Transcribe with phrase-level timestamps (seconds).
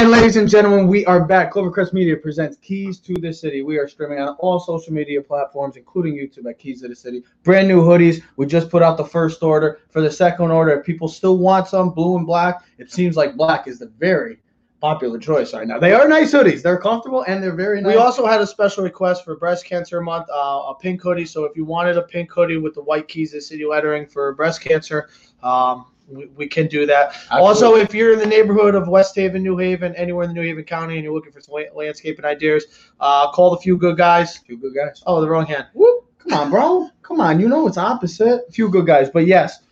[0.00, 1.52] And ladies and gentlemen, we are back.
[1.52, 3.60] Clovercrest Media presents Keys to the City.
[3.60, 7.22] We are streaming on all social media platforms, including YouTube at Keys to the City.
[7.42, 8.22] Brand new hoodies.
[8.36, 9.80] We just put out the first order.
[9.90, 13.36] For the second order, if people still want some blue and black, it seems like
[13.36, 14.38] black is the very
[14.80, 15.78] popular choice right now.
[15.78, 16.62] They are nice hoodies.
[16.62, 17.92] They're comfortable and they're very nice.
[17.92, 21.26] We also had a special request for Breast Cancer Month, uh, a pink hoodie.
[21.26, 24.06] So if you wanted a pink hoodie with the white keys of the city lettering
[24.06, 25.10] for breast cancer,
[25.42, 27.16] um, we, we can do that.
[27.30, 30.46] Also, if you're in the neighborhood of West Haven, New Haven, anywhere in the New
[30.46, 32.66] Haven County, and you're looking for some landscaping ideas,
[33.00, 34.38] uh, call the few good guys.
[34.38, 35.02] few good guys.
[35.06, 35.66] Oh, the wrong hand.
[35.74, 36.06] Whoop.
[36.18, 36.88] Come on, bro.
[37.02, 37.40] Come on.
[37.40, 38.42] You know it's opposite.
[38.52, 39.62] Few good guys, but yes.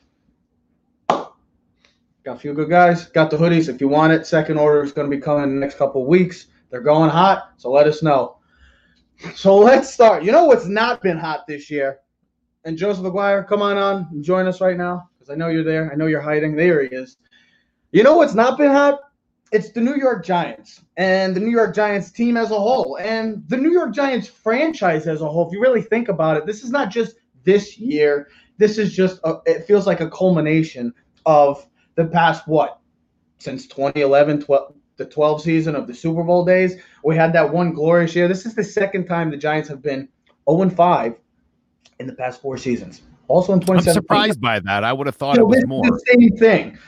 [1.08, 3.06] Got a few good guys.
[3.06, 3.68] Got the hoodies.
[3.68, 6.02] If you want it, second order is going to be coming in the next couple
[6.02, 6.46] of weeks.
[6.70, 8.38] They're going hot, so let us know.
[9.34, 10.22] So let's start.
[10.22, 11.98] You know what's not been hot this year?
[12.64, 15.90] And Joseph Aguirre, come on on join us right now I know you're there.
[15.92, 16.56] I know you're hiding.
[16.56, 17.16] There he is.
[17.92, 19.00] You know what's not been hot?
[19.50, 23.42] It's the New York Giants and the New York Giants team as a whole and
[23.48, 25.46] the New York Giants franchise as a whole.
[25.46, 28.28] If you really think about it, this is not just this year.
[28.58, 30.92] This is just, a, it feels like a culmination
[31.24, 32.80] of the past, what,
[33.38, 36.76] since 2011, 12, the 12 season of the Super Bowl days.
[37.02, 38.28] We had that one glorious year.
[38.28, 40.08] This is the second time the Giants have been
[40.50, 41.14] 0 5
[42.00, 43.02] in the past four seasons.
[43.28, 43.88] Also in 2017.
[43.90, 44.84] I'm surprised by that.
[44.84, 45.82] I would have thought So it was more.
[45.84, 46.78] the same thing.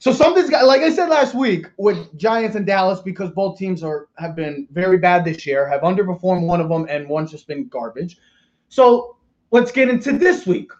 [0.00, 3.82] So something's got, like I said last week with Giants and Dallas, because both teams
[3.82, 7.48] are have been very bad this year, have underperformed one of them, and one's just
[7.48, 8.16] been garbage.
[8.68, 9.16] So
[9.50, 10.70] let's get into this week.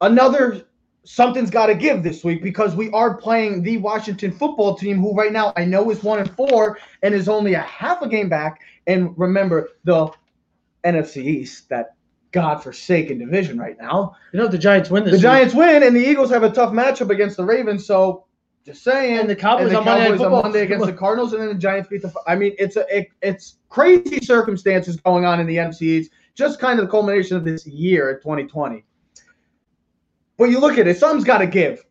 [0.00, 0.64] Another
[1.02, 5.12] something's got to give this week because we are playing the Washington football team, who
[5.14, 8.28] right now I know is one and four and is only a half a game
[8.28, 8.60] back.
[8.86, 10.08] And remember the
[10.84, 11.94] NFC East, that
[12.32, 14.16] godforsaken division right now.
[14.32, 15.14] You know, if the Giants win this.
[15.14, 17.86] The Giants win, and the Eagles have a tough matchup against the Ravens.
[17.86, 18.26] So,
[18.64, 19.18] just saying.
[19.18, 21.48] And the Cowboys and the on Monday Cowboys on Monday against the Cardinals, and then
[21.48, 22.12] the Giants beat the.
[22.26, 26.06] I mean, it's a it, it's crazy circumstances going on in the MCs.
[26.34, 28.84] Just kind of the culmination of this year at 2020.
[30.36, 31.84] But you look at it, something's got to give.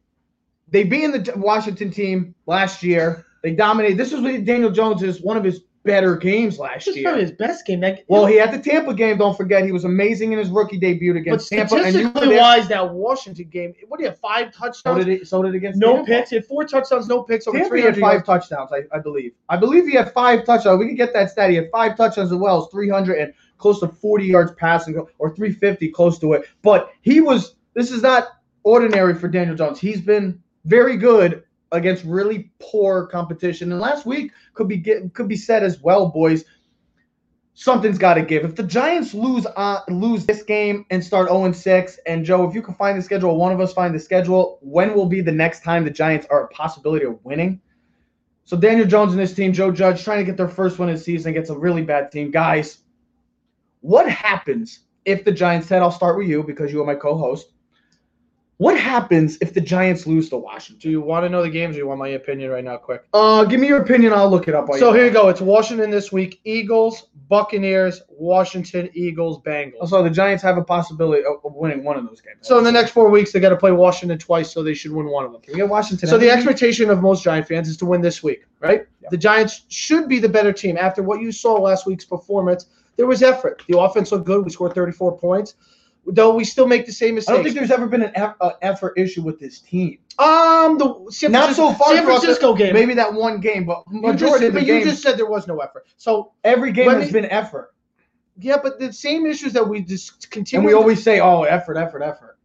[0.70, 3.26] They beat in the Washington team last year.
[3.44, 3.98] They dominated.
[3.98, 7.06] This was Daniel Jones is one of his better games last This year.
[7.06, 7.80] probably his best game.
[7.80, 9.18] That, Well, he had the Tampa game.
[9.18, 11.76] Don't forget, he was amazing in his rookie debut but against Tampa.
[11.78, 12.40] And you were statistically there.
[12.40, 13.74] wise, that Washington game.
[13.88, 14.20] What do you have?
[14.20, 15.06] Five So touchdowns.
[15.06, 15.28] did it.
[15.28, 16.12] So did against no Tampa.
[16.12, 16.30] picks.
[16.30, 18.26] He had four touchdowns, no picks over Tampa three had five yards.
[18.28, 19.32] touchdowns, I, I believe.
[19.50, 20.78] I believe he had five touchdowns.
[20.78, 21.50] We can get that stat.
[21.50, 25.34] He had five touchdowns as well as 300 and close to 40 yards passing or
[25.34, 26.46] 350 close to it.
[26.62, 27.56] But he was.
[27.74, 28.28] This is not
[28.64, 29.80] ordinary for Daniel Jones.
[29.80, 33.72] He's been very good against really poor competition.
[33.72, 36.46] And last week could be get, could be said as well, boys.
[37.54, 38.46] Something's got to give.
[38.46, 42.54] If the Giants lose uh, lose this game and start 0 6, and Joe, if
[42.54, 44.60] you can find the schedule, one of us find the schedule.
[44.62, 47.60] When will be the next time the Giants are a possibility of winning?
[48.46, 50.98] So Daniel Jones and his team, Joe Judge, trying to get their first win of
[50.98, 52.32] the season against a really bad team.
[52.32, 52.78] Guys,
[53.82, 57.54] what happens if the Giants, Ted, I'll start with you because you are my co-host.
[58.58, 60.80] What happens if the Giants lose to Washington?
[60.80, 63.04] Do you want to know the games or you want my opinion right now, quick?
[63.14, 64.14] Uh, give me your opinion.
[64.14, 64.68] I'll look it up.
[64.80, 65.30] So here you go.
[65.30, 66.42] It's Washington this week.
[66.44, 69.90] Eagles, Buccaneers, Washington, Eagles, Bengals.
[69.90, 72.40] So the Giants have a possibility of winning one of those games.
[72.42, 74.92] So in the next four weeks, they got to play Washington twice, so they should
[74.92, 75.42] win one of them.
[75.42, 76.10] Can we get Washington?
[76.10, 78.88] So the expectation of most Giant fans is to win this week, right?
[79.12, 80.78] The Giants should be the better team.
[80.78, 83.62] After what you saw last week's performance, there was effort.
[83.68, 84.44] The offense looked good.
[84.44, 85.54] We scored 34 points,
[86.08, 87.30] though we still make the same mistakes.
[87.30, 90.00] I don't think there's ever been an eff- uh, effort issue with this team.
[90.20, 91.96] um the San Not Francisco, so far.
[91.96, 92.74] San Francisco game.
[92.74, 95.26] maybe that one game, but you majority just, of the but you just said there
[95.30, 95.86] was no effort.
[95.98, 97.74] So every game has me- been effort,
[98.40, 100.60] yeah, but the same issues that we just continue.
[100.60, 102.37] and we always say, "Oh, effort, effort, effort."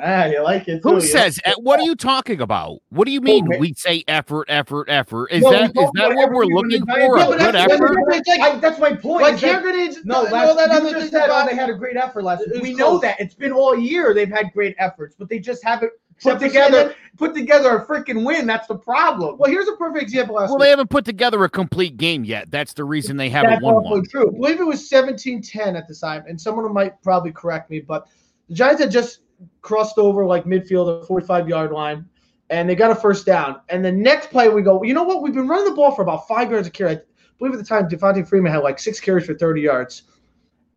[0.00, 0.80] Ah, you like it?
[0.82, 1.12] Who too, yeah.
[1.12, 1.38] says?
[1.44, 2.78] eh, What are you talking about?
[2.88, 3.46] What do you mean?
[3.46, 3.58] Okay.
[3.58, 5.26] We say effort, effort, effort.
[5.30, 7.18] Is No, that is that what we're looking for?
[7.18, 7.98] Giants- A good that's- effort.
[8.08, 9.22] It's like, I, that's my point.
[9.22, 9.98] like is that- hand grenades.
[10.04, 11.96] No, and last, all that you other just said about- oh, they had a great
[11.98, 12.52] effort last week.
[12.54, 14.14] was We know that it's been all year.
[14.14, 15.92] They've had great efforts, but they just haven't
[16.22, 16.94] put together Sunday.
[17.18, 18.46] put together a freaking win.
[18.46, 19.36] That's the problem.
[19.36, 20.36] Well, here's a perfect example.
[20.36, 20.64] Last Well, week.
[20.64, 22.50] they haven't put together a complete game yet.
[22.50, 24.06] That's the reason they haven't That's won one.
[24.06, 24.28] true.
[24.30, 28.06] I believe it was 17-10 at the time, and someone might probably correct me, but
[28.48, 29.18] the Giants had just
[29.60, 32.06] crossed over like midfield, the 45-yard line,
[32.50, 33.60] and they got a first down.
[33.68, 35.22] And the next play, we go, you know what?
[35.22, 36.96] We've been running the ball for about five yards a carry.
[36.96, 37.00] I
[37.38, 40.02] believe at the time, Devonta Freeman had like six carries for 30 yards.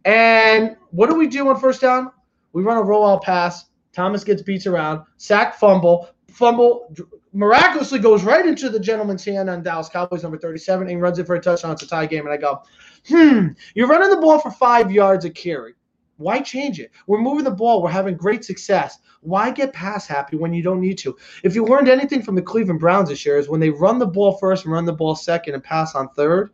[0.06, 2.12] And what do we do on first down?
[2.54, 3.66] We run a rollout pass
[3.96, 6.94] Thomas gets beats around, sack, fumble, fumble,
[7.32, 11.26] miraculously goes right into the gentleman's hand on Dallas Cowboys number 37 and runs it
[11.26, 11.72] for a touchdown.
[11.72, 12.26] It's a tie game.
[12.26, 12.62] And I go,
[13.08, 15.76] hmm, you're running the ball for five yards a carry.
[16.18, 16.92] Why change it?
[17.08, 17.82] We're moving the ball.
[17.82, 19.00] We're having great success.
[19.22, 21.18] Why get pass happy when you don't need to?
[21.44, 24.06] If you learned anything from the Cleveland Browns this year, is when they run the
[24.06, 26.52] ball first and run the ball second and pass on third,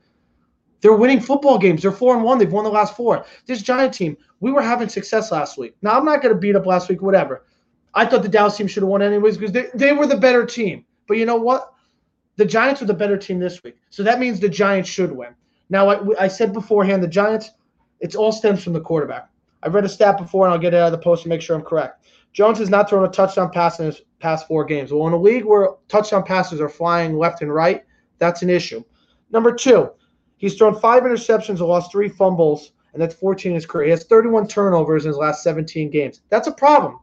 [0.81, 1.83] they're winning football games.
[1.83, 2.39] They're four and one.
[2.39, 3.25] They've won the last four.
[3.45, 5.75] This Giant team, we were having success last week.
[5.81, 7.45] Now I'm not going to beat up last week, whatever.
[7.93, 10.45] I thought the Dallas team should have won anyways because they, they were the better
[10.45, 10.85] team.
[11.07, 11.73] But you know what?
[12.37, 13.75] The Giants were the better team this week.
[13.89, 15.35] So that means the Giants should win.
[15.69, 17.51] Now, I, I said beforehand, the Giants,
[17.99, 19.29] it's all stems from the quarterback.
[19.63, 21.41] I've read a stat before, and I'll get it out of the post to make
[21.41, 22.05] sure I'm correct.
[22.33, 24.91] Jones has not thrown a touchdown pass in his past four games.
[24.91, 27.83] Well, in a league where touchdown passes are flying left and right,
[28.19, 28.83] that's an issue.
[29.31, 29.89] Number two,
[30.37, 33.85] he's thrown five interceptions and lost three fumbles, and that's 14 in his career.
[33.85, 36.21] He has 31 turnovers in his last 17 games.
[36.29, 36.99] That's a problem.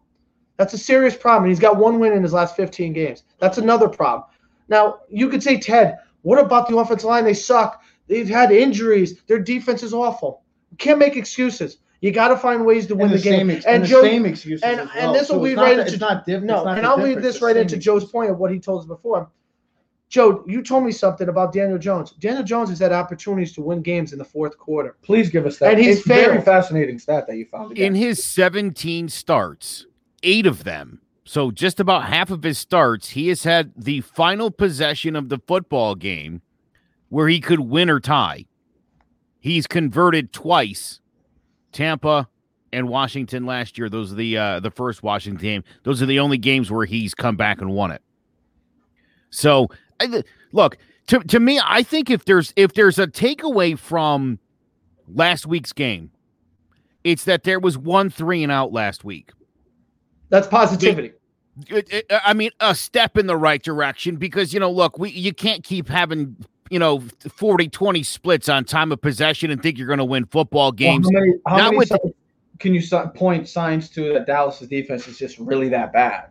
[0.56, 1.48] That's a serious problem.
[1.48, 3.22] He's got one win in his last 15 games.
[3.38, 4.28] That's another problem.
[4.68, 7.24] Now, you could say, Ted, what about the offensive line?
[7.24, 7.82] They suck.
[8.08, 9.22] They've had injuries.
[9.26, 10.42] Their defense is awful.
[10.70, 11.78] You can't make excuses.
[12.00, 13.38] You got to find ways to win the, the game.
[13.38, 15.12] same, ex- and and the Joe, same excuses and- as and well.
[15.12, 16.46] this will So lead it's not right into- not different.
[16.46, 18.12] no, not and I'll lead this right into Joe's excuses.
[18.12, 19.28] point of what he told us before.
[20.08, 22.12] Joe, you told me something about Daniel Jones.
[22.12, 24.96] Daniel Jones has had opportunities to win games in the fourth quarter.
[25.02, 25.72] Please give us that.
[25.74, 27.76] And he's it's very fascinating stat that you found.
[27.76, 29.84] In his 17 starts,
[30.22, 34.50] eight of them, so just about half of his starts, he has had the final
[34.50, 36.40] possession of the football game
[37.10, 38.46] where he could win or tie.
[39.40, 41.00] He's converted twice.
[41.78, 42.28] Tampa
[42.72, 43.88] and Washington last year.
[43.88, 45.64] Those are the uh, the first Washington game.
[45.84, 48.02] Those are the only games where he's come back and won it.
[49.30, 49.68] So
[50.00, 50.76] I, look
[51.06, 54.40] to to me, I think if there's if there's a takeaway from
[55.06, 56.10] last week's game,
[57.04, 59.30] it's that there was one three and out last week.
[60.30, 61.12] That's positivity.
[61.68, 65.10] It- it- I mean, a step in the right direction because you know, look, we
[65.10, 66.36] you can't keep having
[66.70, 67.00] you know
[67.30, 71.06] 40 20 splits on time of possession and think you're going to win football games.
[71.06, 72.12] Well, how many, how Not many with- signs
[72.58, 72.82] can you
[73.14, 76.26] point signs to that Dallas's defense is just really that bad?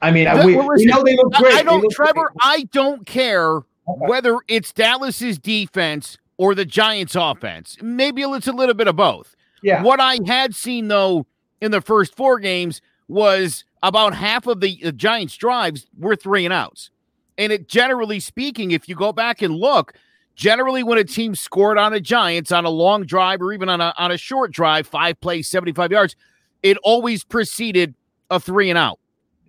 [0.00, 1.54] I mean, we, we know they look great.
[1.54, 2.12] I don't, Trevor.
[2.12, 2.36] great.
[2.40, 3.56] I don't care
[3.88, 4.06] Okay.
[4.06, 7.76] whether it's Dallas's defense or the Giants' offense.
[7.82, 9.34] Maybe it's a little bit of both.
[9.64, 11.26] Yeah, What I had seen though
[11.60, 16.44] in the first four games was about half of the, the Giants' drives were three
[16.44, 16.90] and outs.
[17.38, 19.94] And it generally speaking, if you go back and look,
[20.34, 23.80] generally when a team scored on a Giants on a long drive or even on
[23.80, 26.16] a on a short drive, five plays, 75 yards,
[26.62, 27.94] it always preceded
[28.30, 28.98] a three and out.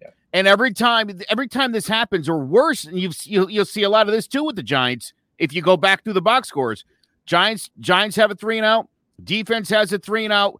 [0.01, 0.09] Yeah.
[0.33, 3.89] And every time every time this happens, or worse, and you've you'll, you'll see a
[3.89, 5.13] lot of this too with the Giants.
[5.37, 6.85] If you go back through the box scores,
[7.25, 8.87] Giants Giants have a three and out.
[9.23, 10.59] Defense has a three and out.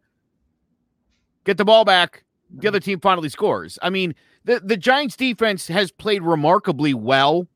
[1.44, 2.24] Get the ball back.
[2.56, 3.80] The other team finally scores.
[3.82, 4.14] I mean,
[4.46, 7.48] the, the Giants defense has played remarkably well,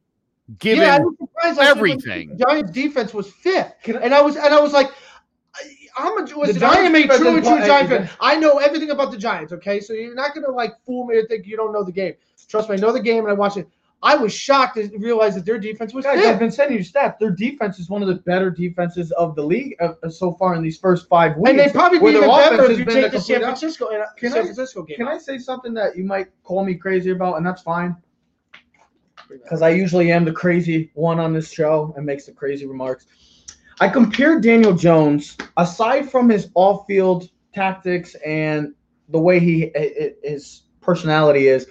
[0.59, 1.59] given yeah, I was surprised.
[1.59, 2.29] I everything.
[2.37, 4.91] The Giants defense was fifth, and I was and I was like,
[5.55, 8.09] I- I'm a listen, I am a Giants true and true Giant fan.
[8.21, 9.51] I know everything about the Giants.
[9.53, 12.13] Okay, so you're not gonna like fool me or think you don't know the game.
[12.47, 13.67] Trust me, I know the game and I watched it.
[14.03, 17.17] I was shocked to realize that their defense was Guys, I've been sending you stats.
[17.17, 20.53] Their defense is one of the better defenses of the league uh, uh, so far
[20.53, 21.49] in these first five weeks.
[21.49, 24.31] And they probably be even better if you been take the San Francisco and Can
[24.31, 24.97] San I- Francisco game.
[24.97, 25.07] Can.
[25.07, 27.95] I say something that you might call me crazy about, and that's fine?
[29.29, 33.07] Because I usually am the crazy one on this show and makes the crazy remarks.
[33.79, 38.73] I compared Daniel Jones, aside from his off-field tactics and
[39.09, 39.71] the way he
[40.23, 41.67] his personality is,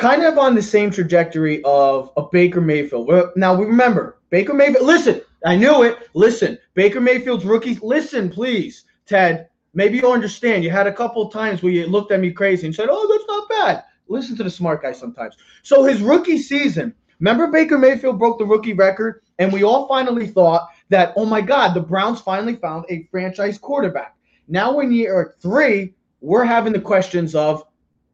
[0.00, 3.10] kind of on the same trajectory of a Baker Mayfield.
[3.36, 4.86] Now we remember Baker Mayfield.
[4.86, 6.08] Listen, I knew it.
[6.14, 7.82] Listen, Baker Mayfield's rookies.
[7.82, 9.48] Listen, please, Ted.
[9.74, 10.64] Maybe you'll understand.
[10.64, 13.06] You had a couple of times where you looked at me crazy and said, "Oh,
[13.08, 15.36] that's not bad." Listen to the smart guy sometimes.
[15.62, 20.26] So his rookie season, remember Baker Mayfield broke the rookie record, and we all finally
[20.26, 24.16] thought that, oh my God, the Browns finally found a franchise quarterback.
[24.48, 27.64] Now in year three, we're having the questions of,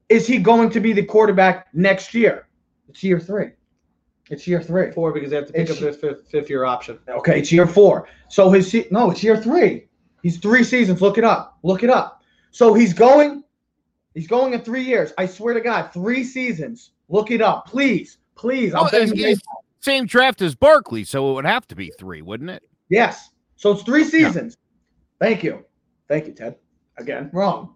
[0.08, 2.48] is he going to be the quarterback next year?
[2.88, 3.50] It's year three.
[4.30, 4.90] It's year three.
[4.92, 6.98] four because they have to pick It's- up their fifth, fifth year option.
[7.08, 8.08] Okay, it's year four.
[8.28, 9.88] So his se- no, it's year three.
[10.22, 11.00] He's three seasons.
[11.00, 11.58] Look it up.
[11.62, 12.22] Look it up.
[12.50, 13.44] So he's going.
[14.14, 15.12] He's going in three years.
[15.18, 16.92] I swear to God, three seasons.
[17.08, 18.74] Look it up, please, please.
[18.74, 19.42] I'll bet it's- you- it's
[19.80, 22.62] same draft as Barkley, so it would have to be three, wouldn't it?
[22.88, 23.30] yes.
[23.58, 24.56] So it's three seasons.
[25.20, 25.64] Thank you,
[26.08, 26.56] thank you, Ted.
[26.98, 27.75] Again, wrong.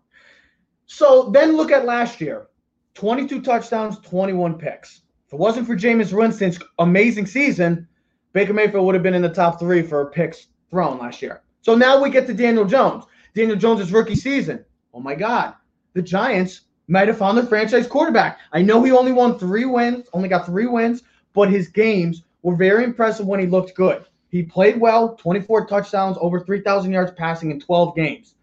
[0.92, 2.48] So then look at last year:
[2.94, 5.02] twenty-two touchdowns, twenty-one picks.
[5.28, 7.86] If it wasn't for Jameis Winston's amazing season,
[8.32, 11.42] Baker Mayfield would have been in the top three for picks thrown last year.
[11.62, 13.04] So now we get to Daniel Jones.
[13.36, 14.64] Daniel Jones' rookie season.
[14.92, 15.54] Oh my God.
[15.94, 18.40] The Giants might have found the franchise quarterback.
[18.52, 21.04] I know he only won three wins, only got three wins,
[21.34, 24.06] but his games were very impressive when he looked good.
[24.30, 28.34] He played well, 24 touchdowns, over 3,000 yards passing in 12 games.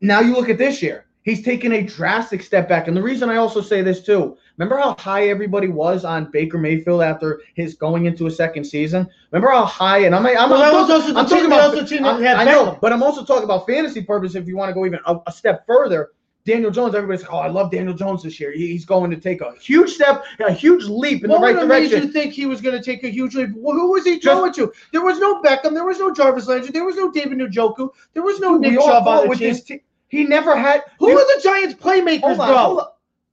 [0.00, 1.03] Now you look at this year.
[1.24, 2.86] He's taken a drastic step back.
[2.86, 6.58] And the reason I also say this too, remember how high everybody was on Baker
[6.58, 9.08] Mayfield after his going into a second season?
[9.30, 12.16] Remember how high, and I'm, I'm, Well, I'm, also I'm talking about, was team that
[12.16, 14.34] I- had I know, but I'm also talking about fantasy purpose.
[14.34, 16.10] If you want to go even a, a step further,
[16.44, 18.52] Daniel Jones, everybody's like, oh, I love Daniel Jones this year.
[18.52, 21.60] He's going to take a huge step, a huge leap in What the right would
[21.62, 23.48] have made you think he was going to take a huge leap?
[23.56, 24.70] Well, who was he throwing to?
[24.92, 25.72] There was no Beckham.
[25.72, 26.70] There was no Jarvis Landry.
[26.70, 27.88] There was no David Njoku.
[28.12, 29.80] There was no Nick Chubb on the team.
[30.14, 30.84] He never had.
[31.00, 32.86] Who you- are the Giants playmakers, on, bro?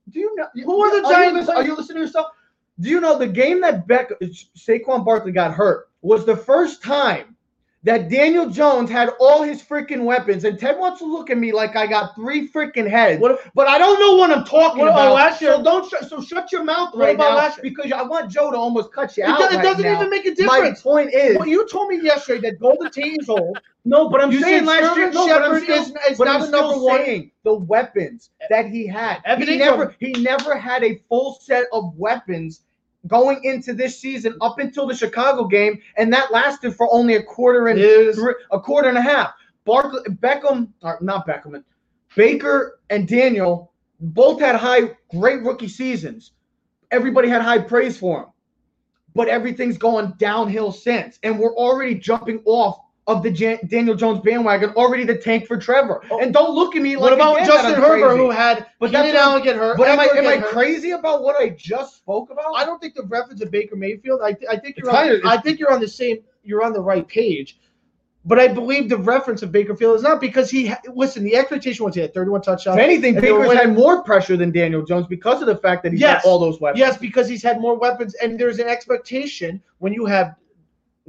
[0.09, 2.27] Do you know Who are the you Giants listen- Are you listening to yourself?
[2.79, 4.11] Do you know the game that Beck
[4.57, 7.35] Saquon Barkley got hurt was the first time
[7.83, 11.51] that Daniel Jones had all his freaking weapons, and Ted wants to look at me
[11.51, 14.89] like I got three freaking heads, if- but I don't know what I'm talking What
[14.91, 15.53] about last year?
[15.55, 17.63] So don't sh- so shut your mouth right about now last year?
[17.73, 19.39] because I want Joe to almost cut you It, out.
[19.39, 19.95] do- it right doesn't now.
[19.95, 20.85] even make a difference.
[20.85, 23.57] My point is, Well, you told me yesterday that Golden Tate is old.
[23.85, 26.51] no, but I'm You saying last year, no, Shepard still, is, is but not I'm
[26.51, 27.31] the number one.
[27.43, 29.21] the weapons that he had.
[29.25, 32.61] Evan he never he never had a full set of weapons
[33.07, 37.23] going into this season up until the Chicago game, and that lasted for only a
[37.23, 37.79] quarter and
[38.15, 39.33] three, a quarter and a half.
[39.65, 41.63] Barkley, Beckham, or not Beckham,
[42.15, 46.31] Baker and Daniel both had high, great rookie seasons.
[46.89, 48.29] Everybody had high praise for them,
[49.15, 52.79] but everything's going downhill since, and we're already jumping off
[53.11, 56.03] of the Jan- Daniel Jones bandwagon, already the tank for Trevor.
[56.09, 56.19] Oh.
[56.21, 59.15] And don't look at me like What about again Justin Herbert, who had But Keenan
[59.15, 59.77] Allen get hurt?
[59.77, 62.53] But am I am I crazy about what I just spoke about?
[62.55, 64.21] I don't think the reference of Baker Mayfield.
[64.23, 66.17] I, th- I think you're on, I think you're on the same.
[66.43, 67.59] You're on the right page.
[68.23, 70.71] But I believe the reference of Baker Field is not because he.
[70.93, 72.77] Listen, the expectation was he had 31 touchdowns.
[72.77, 75.57] If anything, And they were Baker's had more pressure than Daniel Jones because of the
[75.57, 76.23] fact that he's Yes.
[76.23, 76.79] got all those weapons.
[76.79, 80.35] Yes, because he's had more weapons, and there's an expectation when you have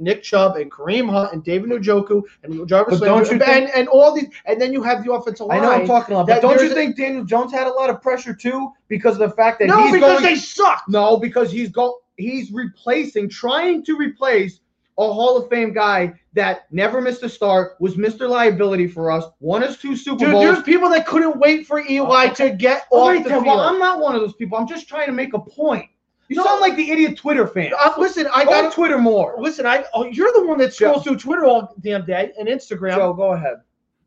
[0.03, 3.69] Nick Chubb and Kareem Hunt and David Njoku and Jarvis But don't Landry you and,
[3.73, 5.59] and all these, and then you have the offensive line.
[5.59, 7.89] I know I'm talking about, that but don't you think Daniel Jones had a lot
[7.89, 10.23] of pressure too because of the fact that no, he's because going?
[10.23, 10.83] they suck.
[10.87, 14.59] no, because he's go he's replacing, trying to replace
[14.97, 18.29] a Hall of Fame guy that never missed a start, was Mr.
[18.29, 20.43] Liability for us, won us two Super Dude, Bowls.
[20.43, 23.45] there's people that couldn't wait for Eli oh, to get off right, the field.
[23.45, 24.57] well, I'm not one of those people.
[24.57, 25.89] I'm just trying to make a point.
[26.35, 26.45] You No.
[26.45, 27.71] sound like the idiot Twitter fan.
[27.79, 29.35] Uh, listen, I Go on got Twitter more.
[29.39, 30.73] Listen, I oh, you're the one that Joe.
[30.99, 32.95] scrolls through Twitter all damn day and Instagram.
[32.95, 33.55] Joe, go ahead.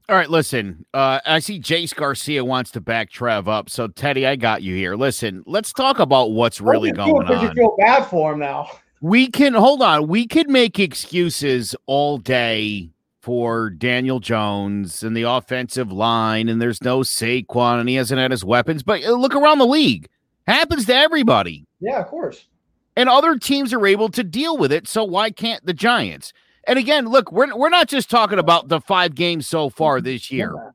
[0.09, 0.87] All right, listen.
[0.95, 3.69] Uh, I see Jace Garcia wants to back Trev up.
[3.69, 4.95] So, Teddy, I got you here.
[4.95, 7.55] Listen, let's talk about what's really Don't you do it going 'cause You on.
[7.57, 8.69] feel bad for him now.
[9.01, 10.07] We can hold on.
[10.07, 12.91] We can make excuses all day
[13.21, 18.31] for Daniel Jones and the offensive line, and there's no Saquon, and he hasn't had
[18.31, 18.85] his weapons.
[18.85, 20.09] But uh, look around the league;
[20.47, 22.47] happens to everybody, Yeah, of course.
[22.97, 24.89] and other teams are able to deal with it.
[24.89, 26.33] So why can't the Giants?
[26.67, 30.31] And again, look, we're we're not just talking about the five games so far this
[30.33, 30.73] year.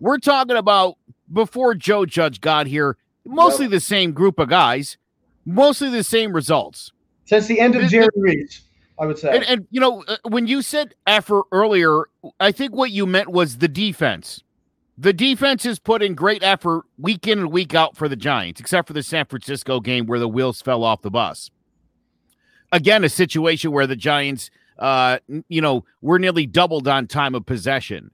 [0.00, 0.96] We're talking about
[1.32, 4.98] before Joe Judge got here, mostly the same group of guys,
[5.46, 6.92] mostly the same results.
[7.24, 8.62] Since the end of Jerry Reese,
[8.98, 9.34] I would say.
[9.34, 12.04] And, and you know, uh, when you said effort earlier,
[12.38, 14.42] I think what you meant was the defense.
[14.96, 18.60] The defense has put in great effort week in and week out for the Giants,
[18.60, 21.50] except for the San Francisco game where the wheels fell off the bus.
[22.70, 27.44] Again, a situation where the Giants, uh, you know, were nearly doubled on time of
[27.44, 28.10] possession.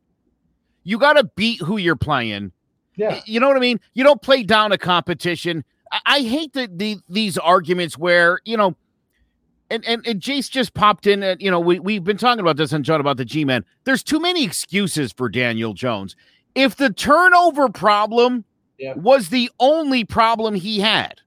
[0.85, 2.53] You got to beat who you're playing.
[2.97, 3.21] yeah.
[3.27, 3.79] You know what I mean?
[3.93, 5.65] You don't play down a competition.
[5.93, 8.75] I, I hate the, the these arguments where you know,
[9.71, 11.37] and and, and Jace just popped in.
[11.41, 13.65] You know, we we've been talking about this on John about the G man.
[13.85, 16.17] There's too many excuses for Daniel Jones.
[16.55, 18.45] If the turnover problem
[18.79, 18.95] Yeah.
[18.95, 21.21] was the only problem he had,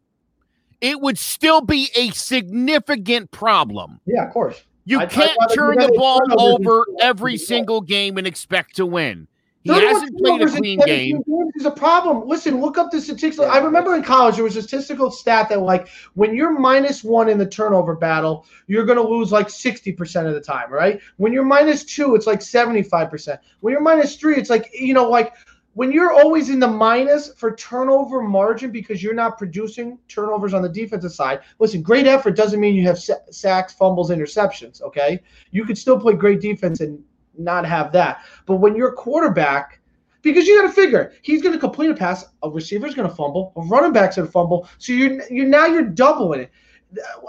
[0.81, 3.99] it would still be a significant problem.
[4.05, 4.63] Yeah, of course.
[4.85, 6.97] You I'd can't rather turn the ball over than over score.
[7.01, 9.27] every single game and expect to win.
[9.63, 11.24] He hasn't played a clean game.
[11.55, 12.27] is a problem.
[12.27, 13.39] Listen, look up the statistics.
[13.39, 17.29] I remember in college there was a statistical stat that like when you're minus one
[17.29, 21.00] in the turnover battle, you're going to lose like 60% of the time, right?
[21.17, 23.38] When you're minus two, it's like 75%.
[23.62, 25.34] When you're minus three, it's like, you know, like
[25.75, 30.62] when you're always in the minus for turnover margin because you're not producing turnovers on
[30.62, 31.39] the defensive side.
[31.60, 33.00] Listen, great effort doesn't mean you have
[33.32, 35.22] sacks, fumbles, interceptions, okay?
[35.51, 37.03] You could still play great defense and
[37.37, 38.21] not have that.
[38.45, 39.79] But when you're quarterback,
[40.21, 43.15] because you got to figure he's going to complete a pass, a receiver's going to
[43.15, 44.67] fumble, a running back's going to fumble.
[44.77, 46.51] So you're you now you're doubling it.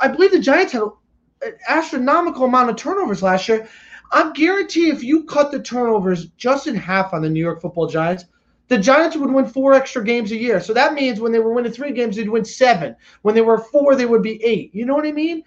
[0.00, 3.68] I believe the Giants had an astronomical amount of turnovers last year.
[4.12, 7.88] I'm guarantee if you cut the turnovers just in half on the New York Football
[7.88, 8.26] Giants,
[8.68, 10.60] the Giants would win four extra games a year.
[10.60, 12.94] So that means when they were winning three games, they'd win seven.
[13.22, 14.74] When they were four, they would be eight.
[14.74, 15.42] You know what I mean?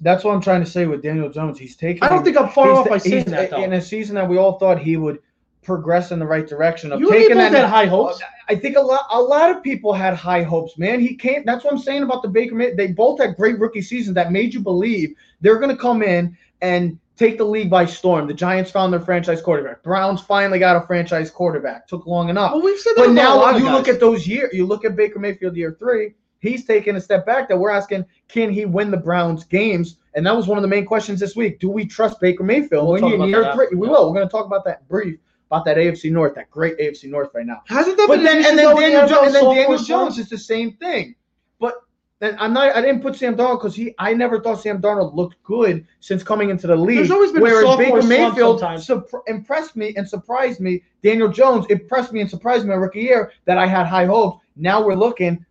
[0.00, 1.58] That's what I'm trying to say with Daniel Jones.
[1.58, 2.02] He's taking.
[2.02, 3.62] I don't think I'm far off by saying that though.
[3.62, 5.20] In a season that we all thought he would
[5.62, 7.52] progress in the right direction of You taking that.
[7.52, 8.22] had high hopes.
[8.48, 11.00] I think a lot, a lot of people had high hopes, man.
[11.00, 11.42] He came.
[11.44, 12.74] That's what I'm saying about the Baker.
[12.76, 16.36] They both had great rookie seasons that made you believe they're going to come in
[16.62, 18.28] and take the league by storm.
[18.28, 19.82] The Giants found their franchise quarterback.
[19.82, 21.88] Browns finally got a franchise quarterback.
[21.88, 22.52] Took long enough.
[22.52, 24.52] Well, we've said that But now you look at those years.
[24.52, 26.14] You look at Baker Mayfield year three.
[26.46, 27.48] He's taking a step back.
[27.48, 29.96] That we're asking, can he win the Browns games?
[30.14, 31.60] And that was one of the main questions this week.
[31.60, 32.88] Do we trust Baker Mayfield?
[32.88, 34.08] We'll talk about that we will.
[34.08, 35.18] We're going to talk about that brief
[35.50, 37.62] about that AFC North, that great AFC North right now.
[37.66, 40.28] Hasn't that But been then, and then Daniel, the jo- and then Daniel Jones is
[40.28, 41.14] the same thing.
[41.58, 41.74] But
[42.18, 42.74] then I'm not.
[42.74, 43.94] I didn't put Sam Darnold because he.
[43.98, 46.96] I never thought Sam Darnold looked good since coming into the league.
[46.96, 50.82] There's always been a Whereas Baker Mayfield surpr- impressed me and surprised me.
[51.02, 54.44] Daniel Jones impressed me and surprised me my rookie year that I had high hopes.
[54.56, 55.44] Now we're looking.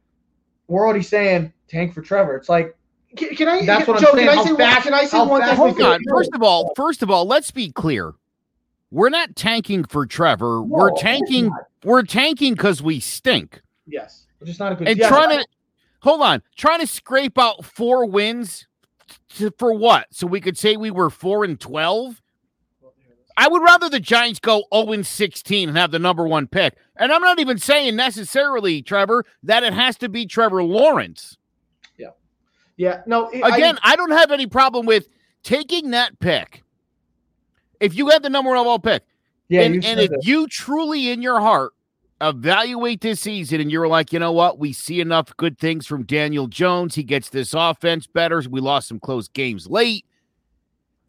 [0.67, 2.36] We're already saying tank for Trevor.
[2.38, 2.75] It's like
[3.15, 3.65] Can, can I?
[3.65, 5.55] That's what I'm saying, Can I say fast- Can I say one thing?
[5.55, 6.01] Hold on.
[6.10, 8.13] First of all, first of all, let's be clear.
[8.91, 10.62] We're not tanking for Trevor.
[10.62, 11.51] we're tanking.
[11.84, 13.62] We're tanking because we stink.
[13.88, 14.25] Yes.
[14.41, 14.88] It's just not a good.
[14.88, 15.07] And Yeah.
[15.10, 15.45] trying to
[16.01, 18.67] hold on, trying to scrape out four wins
[19.36, 20.07] to, for what?
[20.12, 22.22] So we could say we were four and twelve.
[23.38, 26.75] I would rather the Giants go 0 and 16 and have the number one pick.
[26.96, 31.38] And I'm not even saying necessarily, Trevor, that it has to be Trevor Lawrence.
[31.98, 32.10] Yeah.
[32.77, 33.01] Yeah.
[33.06, 33.30] No.
[33.34, 35.10] I- Again, I, don't have any problem with
[35.44, 36.63] taking that pick.
[37.82, 39.04] If you have the number one overall pick,
[39.50, 41.74] yeah, and, and if you truly in your heart
[42.22, 46.04] evaluate this season and you're like, you know what, we see enough good things from
[46.04, 46.96] Daniel Jones.
[46.96, 48.42] He gets this offense better.
[48.50, 50.06] We lost some close games late.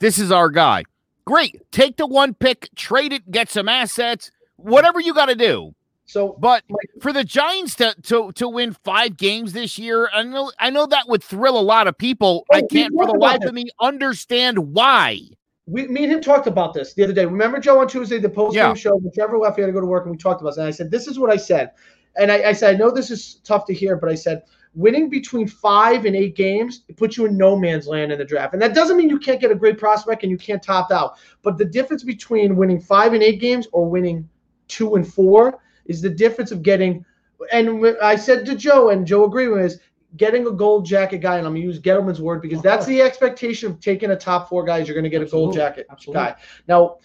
[0.00, 0.82] This is our guy.
[1.26, 1.60] Great.
[1.72, 5.74] Take the one pick, trade it, get some assets, whatever you got to do.
[6.06, 6.62] so But
[7.00, 10.86] for the Giants to, to to win five games this year, I know I know
[10.86, 12.44] that would thrill a lot of people.
[12.50, 15.20] Oh, I Oh, we can't for the life of me understand why.
[15.66, 17.24] we, me and him talked about this the other day.
[17.26, 18.74] Remember Joe on Tuesday, the post game Yeah.
[18.74, 20.58] show when Trevor left, he had to go to work, and we talked about this.
[20.58, 21.72] And I said, "This is what I said,"
[22.16, 24.42] and I, I said, "I know this is tough to hear, but I said."
[24.76, 28.24] Winning between five and eight games it puts you in no man's land in the
[28.24, 30.92] draft, and that doesn't mean you can't get a great prospect and you can't top
[30.92, 31.18] out.
[31.42, 34.28] But the difference between winning five and eight games or winning
[34.68, 37.04] two and four is the difference of getting.
[37.52, 39.80] And I said to Joe, and Joe agreed with me, is
[40.16, 43.70] getting a gold jacket guy, and I'm gonna use Gettleman's word because that's the expectation
[43.70, 44.86] of taking a top four guys.
[44.86, 46.22] You're gonna get a gold jacket Absolutely.
[46.22, 46.34] guy.
[46.68, 46.98] Now,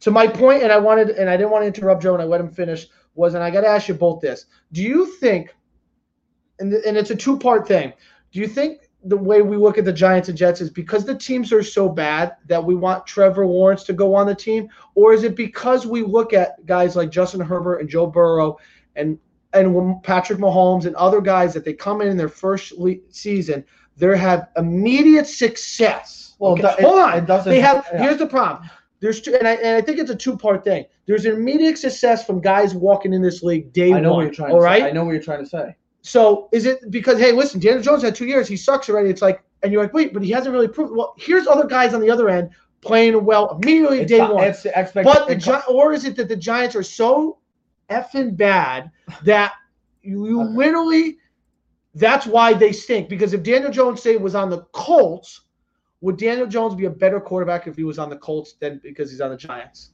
[0.00, 2.26] to my point, and I wanted, and I didn't want to interrupt Joe, and I
[2.26, 2.86] let him finish.
[3.14, 5.54] Was, and I got to ask you both this: Do you think,
[6.60, 7.92] and and it's a two part thing,
[8.32, 11.14] do you think the way we look at the Giants and Jets is because the
[11.14, 15.14] teams are so bad that we want Trevor Lawrence to go on the team, or
[15.14, 18.58] is it because we look at guys like Justin Herbert and Joe Burrow
[18.96, 19.18] and
[19.52, 23.64] and Patrick Mahomes and other guys that they come in in their first le- season,
[23.96, 26.34] they have immediate success.
[26.38, 27.18] Well, Okay, it hold on.
[27.18, 27.86] it doesn't- they have.
[27.92, 28.02] yeah.
[28.02, 28.68] Here's the problem.
[29.00, 30.84] There's two, and I, and I think it's a two part thing.
[31.06, 34.18] There's immediate success from guys walking in this league day I know one.
[34.18, 34.82] what you're trying all to right.
[34.82, 34.88] say.
[34.88, 35.74] I know what you're trying to say.
[36.02, 39.10] So is it because hey, listen, Daniel Jones had two years, he sucks already.
[39.10, 40.94] It's like, and you're like, wait, but he hasn't really proved.
[40.96, 44.44] Well, here's other guys on the other end playing well immediately It's, day not- one.
[44.44, 47.38] it's expect- But the Gi- or is it that the Giants are so
[47.90, 48.90] effing bad
[49.24, 49.52] that
[50.02, 50.50] you, you Okay.
[50.54, 51.18] literally
[51.94, 53.08] that's why they stink.
[53.08, 55.42] Because if Daniel Jones say was on the Colts,
[56.00, 59.10] would Daniel Jones be a better quarterback if he was on the Colts than because
[59.10, 59.90] he's on the Giants?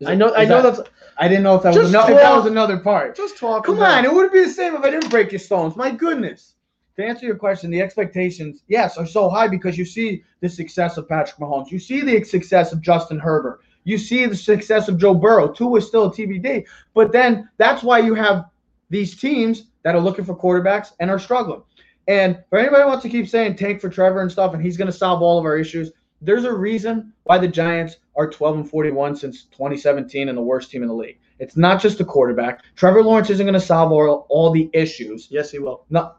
[0.00, 2.12] Is I it- know I know that- that's I didn't know if that was another,
[2.12, 3.14] if that was another part.
[3.14, 3.66] just talk.
[3.66, 5.76] Come on, it wouldn't be the same if I didn't break your stones.
[5.76, 6.54] My goodness.
[6.96, 10.96] To answer your question, the expectations, yes, are so high because you see the success
[10.96, 11.70] of Patrick Mahomes.
[11.70, 13.60] You see the success of Justin Herbert.
[13.84, 15.48] You see the success of Joe Burrow.
[15.48, 16.64] Two is still a TBD.
[16.94, 18.46] But then that's why you have
[18.90, 21.62] these teams that are looking for quarterbacks and are struggling.
[22.08, 24.76] And for anybody who wants to keep saying tank for Trevor and stuff, and he's
[24.76, 28.56] going to solve all of our issues, there's a reason why the Giants are 12
[28.56, 31.18] and 41 since 2017 and the worst team in the league.
[31.38, 32.62] It's not just the quarterback.
[32.76, 35.28] Trevor Lawrence isn't going to solve all, all the issues.
[35.30, 35.86] Yes, he will.
[35.88, 36.12] No,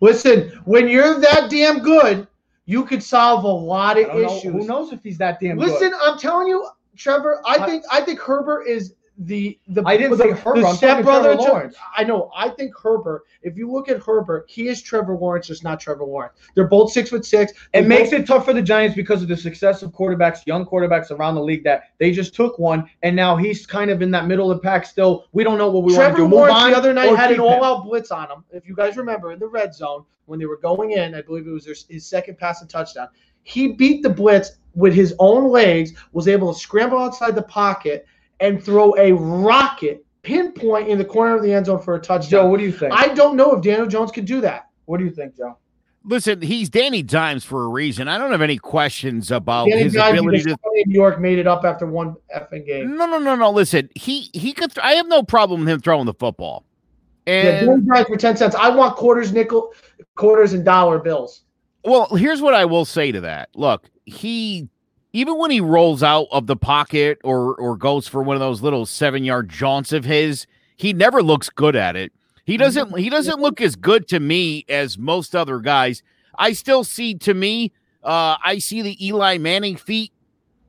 [0.00, 2.28] Listen, when you're that damn good,
[2.66, 4.36] you could solve a lot of don't know.
[4.36, 4.52] issues.
[4.52, 5.68] Who knows if he's that damn good.
[5.68, 5.98] Listen, good?
[6.00, 7.40] I'm telling you, Trevor.
[7.44, 9.82] I I- think I think Herbert is the the.
[9.84, 10.60] I didn't the, say Herbert.
[10.60, 11.34] The stepbrother.
[11.34, 11.76] Trevor Lawrence.
[11.96, 12.30] I know.
[12.34, 13.24] I think Herbert.
[13.42, 16.34] If you look at Herbert, he is Trevor Lawrence, just not Trevor Lawrence.
[16.54, 17.52] They're both six foot six.
[17.72, 21.10] It makes it tough for the Giants because of the success of quarterbacks, young quarterbacks
[21.10, 24.26] around the league that they just took one, and now he's kind of in that
[24.26, 25.26] middle of the pack still.
[25.32, 26.28] We don't know what we want Trevor to do.
[26.28, 28.44] Move Lawrence on the other night had an all-out blitz on him.
[28.50, 31.46] If you guys remember, in the red zone when they were going in, I believe
[31.46, 33.08] it was their, his second pass and touchdown.
[33.42, 38.06] He beat the blitz with his own legs, was able to scramble outside the pocket
[38.40, 42.30] and throw a rocket pinpoint in the corner of the end zone for a touchdown.
[42.30, 42.92] Joe, what do you think?
[42.94, 44.68] I don't know if Daniel Jones can do that.
[44.86, 45.56] what do you think, Joe?
[46.04, 48.08] Listen, he's Danny Dimes for a reason.
[48.08, 50.58] I don't have any questions about Danny his Dimes, ability because to.
[50.62, 52.96] somebody New York made it up after one effing game.
[52.96, 53.50] No, no, no, no.
[53.50, 54.72] Listen, he he could.
[54.74, 56.64] Th- I have no problem with him throwing the football.
[57.26, 58.54] Yeah, And Danny Dimes for ten cents.
[58.54, 59.74] I want quarters, nickel,
[60.14, 61.42] quarters, and dollar bills.
[61.84, 63.50] Well, here's what I will say to that.
[63.54, 64.68] Look, he
[65.18, 68.62] even when he rolls out of the pocket or or goes for one of those
[68.62, 72.12] little seven yard jaunts of his, he never looks good at it.
[72.44, 76.02] He doesn't he doesn't look as good to me as most other guys.
[76.38, 77.72] I still see to me,
[78.04, 80.12] uh, I see the Eli Manning feet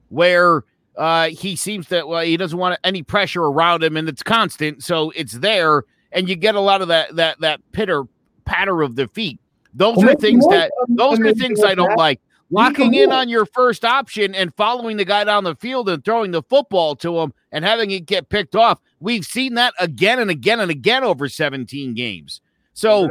[0.09, 0.63] where
[0.97, 4.83] uh he seems that well he doesn't want any pressure around him and it's constant,
[4.83, 8.03] so it's there, and you get a lot of that that that pitter
[8.45, 9.39] patter of the feet.
[9.75, 11.97] Those Well, are things that those are things I don't that.
[11.97, 12.19] like.
[12.51, 16.31] Locking in on your first option and following the guy down the field and throwing
[16.31, 18.79] the football to him and having it get picked off.
[18.99, 22.41] We've seen that again and again and again over 17 games.
[22.73, 23.09] So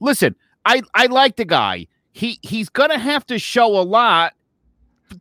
[0.00, 1.86] listen, I I like the guy.
[2.12, 4.34] He he's gonna have to show a lot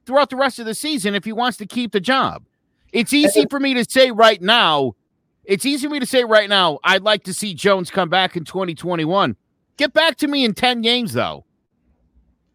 [0.06, 2.46] throughout the rest of the season if he wants to keep the job.
[2.92, 4.96] It's easy for me to say right now.
[5.44, 6.80] It's easy for me to say right now.
[6.84, 9.36] I'd like to see Jones come back in 2021.
[9.78, 11.45] Get back to me in 10 games though.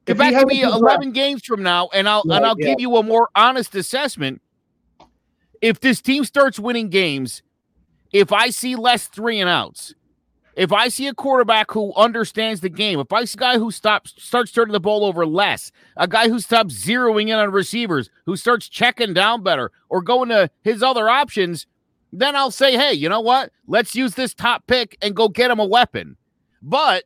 [0.06, 2.68] Get back to me good 11 games from now, and I'll and I'll yeah.
[2.68, 4.40] give you a more honest assessment.
[5.60, 7.42] If this team starts winning games,
[8.12, 9.94] if I see less three and outs,
[10.56, 13.70] if I see a quarterback who understands the game, if I see a guy who
[13.70, 18.10] stops starts turning the ball over less, a guy who stops zeroing in on receivers,
[18.26, 21.66] who starts checking down better or going to his other options,
[22.12, 23.52] then I'll say, hey, you know what?
[23.66, 26.16] Let's use this top pick and go get him a weapon.
[26.62, 27.04] But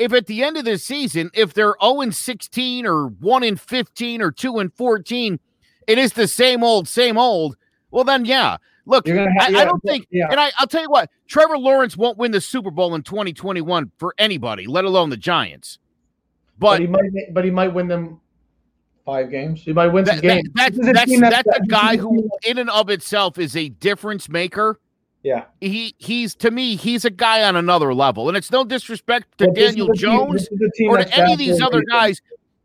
[0.00, 3.60] if at the end of the season, if they're 0 and 16 or 1 and
[3.60, 5.38] 15 or 2 and 14,
[5.86, 7.56] it is the same old, same old.
[7.90, 8.56] Well, then, yeah.
[8.86, 10.26] Look, You're I, have- I don't think, yeah.
[10.30, 13.92] and I, I'll tell you what, Trevor Lawrence won't win the Super Bowl in 2021
[13.98, 15.78] for anybody, let alone the Giants.
[16.58, 17.34] But, But he might.
[17.34, 18.20] But he might win them.
[19.06, 19.62] Five games.
[19.62, 20.48] He might win some that, that- games.
[20.54, 24.28] that's a that's that's- that's a guy who, in and of itself, is a difference
[24.28, 24.78] maker.
[25.22, 25.44] Yeah.
[25.60, 29.46] He he's to me, he's a guy on another level, and it's no disrespect to
[29.46, 32.20] But Daniel Jones this is a team or to any of these other guys.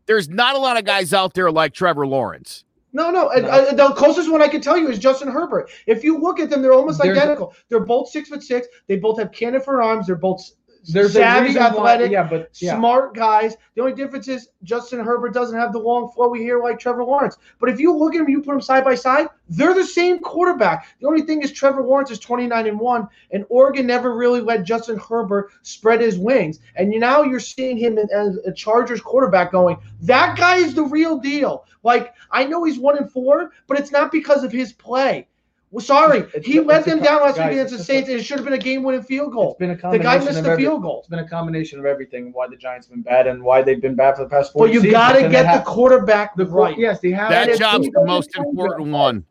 [0.06, 2.64] There's not a lot of guys out there like Trevor Lawrence.
[2.92, 3.28] No, no.
[3.28, 3.48] No.
[3.48, 5.68] uh, the closest one I can tell you is Justin Herbert.
[5.86, 7.54] If you look at them, they're almost There's- identical.
[7.68, 8.68] They're both six foot six.
[8.86, 10.06] They both have cannon for arms.
[10.06, 10.50] They're both
[10.88, 12.76] There's savvy, why- athletic, yeah, but yeah.
[12.76, 13.56] smart guys.
[13.74, 17.36] The only difference is Justin Herbert doesn't have the long flowy hair like Trevor Lawrence.
[17.60, 20.20] But if you look at them, you put them side by side, they're the same
[20.20, 20.88] quarterback.
[21.00, 24.64] The only thing is Trevor Lawrence is 29 and 1, and Oregon never really let
[24.64, 26.60] Justin Herbert spread his wings.
[26.76, 31.18] And now you're seeing him as a Chargers quarterback going, that guy is the real
[31.18, 31.64] deal.
[31.82, 35.28] Like, I know he's one and four, but it's not because of his play.
[35.72, 37.80] Well, sorry, It's- he it's let a them co- down last guys, week against the
[37.80, 39.56] it's a- Saints, and it should have been a game-winning field It's goal.
[39.58, 41.00] been a The guy missed the every- field goal.
[41.00, 42.30] It's been a combination of everything.
[42.32, 44.66] Why the Giants have been bad and why they've been bad for the past four.
[44.66, 46.78] But you got to get the quarterback the right.
[46.78, 47.30] Yes, they have.
[47.30, 49.24] That and if job's the most important one.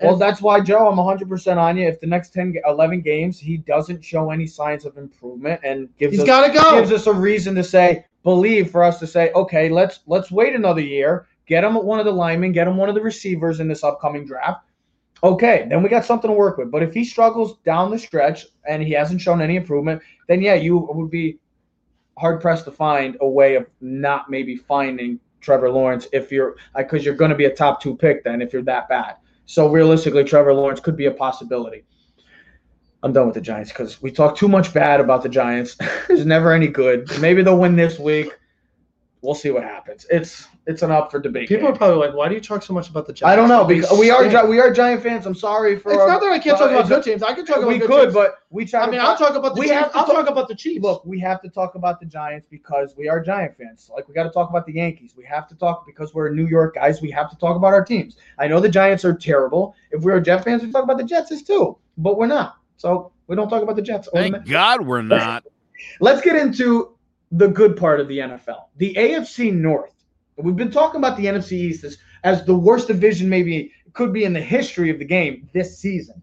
[0.00, 1.86] Well, that's why, Joe, I'm 100% on you.
[1.86, 6.12] If the next 10, 11 games he doesn't show any signs of improvement and gives
[6.14, 6.72] He's us, got to go.
[6.80, 10.56] gives us a reason to say, believe for us to say, okay, let's let's wait
[10.56, 13.68] another year, get him one of the linemen, get him one of the receivers in
[13.68, 14.64] this upcoming draft.
[15.24, 16.70] Okay, then we got something to work with.
[16.70, 20.54] But if he struggles down the stretch and he hasn't shown any improvement, then yeah,
[20.54, 21.38] you would be
[22.18, 27.04] hard pressed to find a way of not maybe finding Trevor Lawrence if you're because
[27.04, 29.16] you're going to be a top two pick then if you're that bad.
[29.46, 31.84] So realistically, Trevor Lawrence could be a possibility.
[33.02, 35.76] I'm done with the Giants because we talk too much bad about the Giants.
[36.08, 37.10] There's never any good.
[37.20, 38.32] Maybe they'll win this week.
[39.20, 40.06] We'll see what happens.
[40.10, 41.48] It's it's an up for debate.
[41.48, 41.74] People game.
[41.74, 43.64] are probably like, "Why do you talk so much about the Giants?" I don't know
[43.64, 44.28] because we are.
[44.28, 45.26] Gi- we are Giant fans.
[45.26, 45.90] I'm sorry for.
[45.92, 47.22] It's our- not that I can't well, talk uh, about good teams.
[47.22, 48.14] I can talk about we good could, teams.
[48.14, 48.82] but we try.
[48.82, 49.78] I to mean, talk- I'll talk about the we Chiefs.
[49.80, 50.82] have to I'll talk- talk about the Chiefs.
[50.82, 53.90] Look, we have to talk about the Giants because we are Giant fans.
[53.92, 55.14] Like we got to talk about the Yankees.
[55.16, 57.02] We have to talk because we're New York guys.
[57.02, 58.16] We have to talk about our teams.
[58.38, 59.74] I know the Giants are terrible.
[59.90, 62.56] If we were Jet fans, we talk about the Jets as too, but we're not.
[62.76, 64.08] So we don't talk about the Jets.
[64.08, 65.44] or the Thank God we're not.
[66.00, 66.90] Let's get into
[67.32, 68.64] the good part of the NFL.
[68.76, 69.91] The AFC North.
[70.42, 74.24] We've been talking about the NFC East as, as the worst division maybe could be
[74.24, 76.22] in the history of the game this season.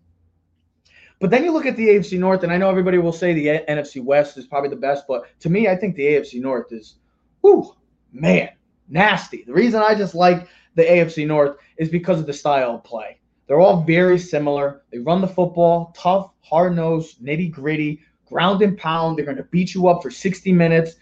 [1.20, 3.64] But then you look at the AFC North, and I know everybody will say the
[3.68, 6.96] NFC West is probably the best, but to me, I think the AFC North is,
[7.42, 7.76] whew,
[8.14, 8.50] man,
[8.88, 9.44] nasty.
[9.44, 13.20] The reason I just like the AFC North is because of the style of play.
[13.48, 14.84] They're all very similar.
[14.92, 19.18] They run the football, tough, hard nosed, nitty gritty, ground and pound.
[19.18, 20.96] They're going to beat you up for 60 minutes.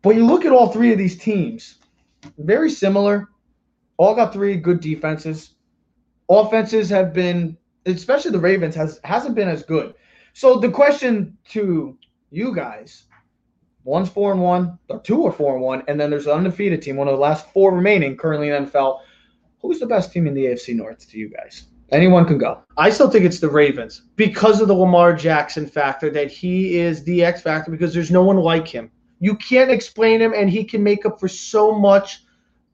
[0.00, 1.76] But you look at all three of these teams,
[2.38, 3.28] very similar.
[3.96, 5.54] All got three good defenses.
[6.28, 7.56] Offenses have been
[7.86, 9.94] especially the Ravens, has hasn't been as good.
[10.34, 11.98] So the question to
[12.30, 13.04] you guys:
[13.84, 16.82] one's four and one, or two are four and one, and then there's an undefeated
[16.82, 19.00] team, one of the last four remaining currently in NFL.
[19.60, 21.64] Who's the best team in the AFC North to you guys?
[21.92, 22.62] Anyone can go.
[22.78, 27.04] I still think it's the Ravens because of the Lamar Jackson factor that he is
[27.04, 28.90] the X factor because there's no one like him.
[29.22, 32.24] You can't explain him, and he can make up for so much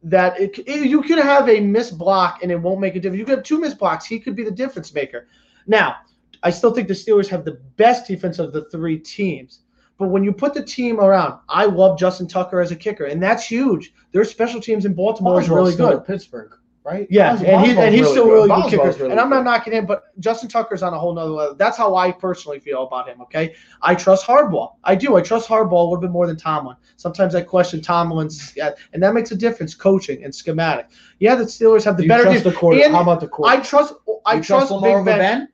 [0.03, 3.19] that it, it- you could have a missed block and it won't make a difference.
[3.19, 4.07] You could have two missed blocks.
[4.07, 5.27] He could be the difference maker.
[5.67, 5.97] Now,
[6.43, 9.61] I still think the Steelers have the best defense of the three teams.
[9.99, 13.23] But when you put the team around, I love Justin Tucker as a kicker, and
[13.23, 13.93] that's huge.
[14.13, 16.05] Their special teams in Baltimore is really good.
[16.07, 16.55] Pittsburgh,
[16.91, 17.07] right?
[17.11, 18.99] Yeah, Bos- and, he, and he's still really good Boswell's kicker.
[19.05, 21.55] really and I'm not knocking him, but Justin Tucker's on a whole nother level.
[21.55, 23.21] That's how I personally feel about him.
[23.23, 24.73] Okay, I trust Harbaugh.
[24.85, 25.17] I do.
[25.17, 26.77] I trust Harbaugh a little bit more than Tomlin.
[26.97, 29.75] Sometimes I question Tomlin's, yeah, and that makes a difference.
[29.75, 30.87] Coaching and schematic.
[31.21, 32.25] Yeah, the Steelers have the better.
[32.25, 33.95] trust def- the quarter- How about the I trust.
[34.27, 35.19] I You trust, Lamar Ben.
[35.19, 35.49] Ben?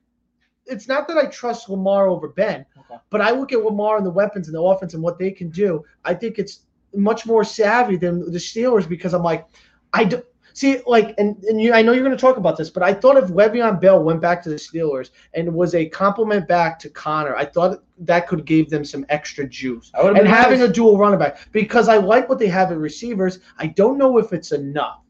[0.67, 2.99] It's not that I trust Lamar over Ben, Okay.
[3.11, 5.49] but I look at Lamar and the weapons and the offense and what they can
[5.49, 5.83] do.
[6.03, 6.61] I think it's
[6.95, 9.45] much more savvy than the Steelers because I'm like,
[9.93, 10.23] I do,
[10.55, 12.93] see like, and, and you, I know you're going to talk about this, but I
[12.93, 16.89] thought if Le'Veon Bell went back to the Steelers and was a compliment back to
[16.89, 19.91] Conner, I thought that could give them some extra juice.
[19.93, 20.69] I And been having nice.
[20.69, 23.39] a dual running back because I like what they have at receivers.
[23.57, 25.01] I don't know if it's enough.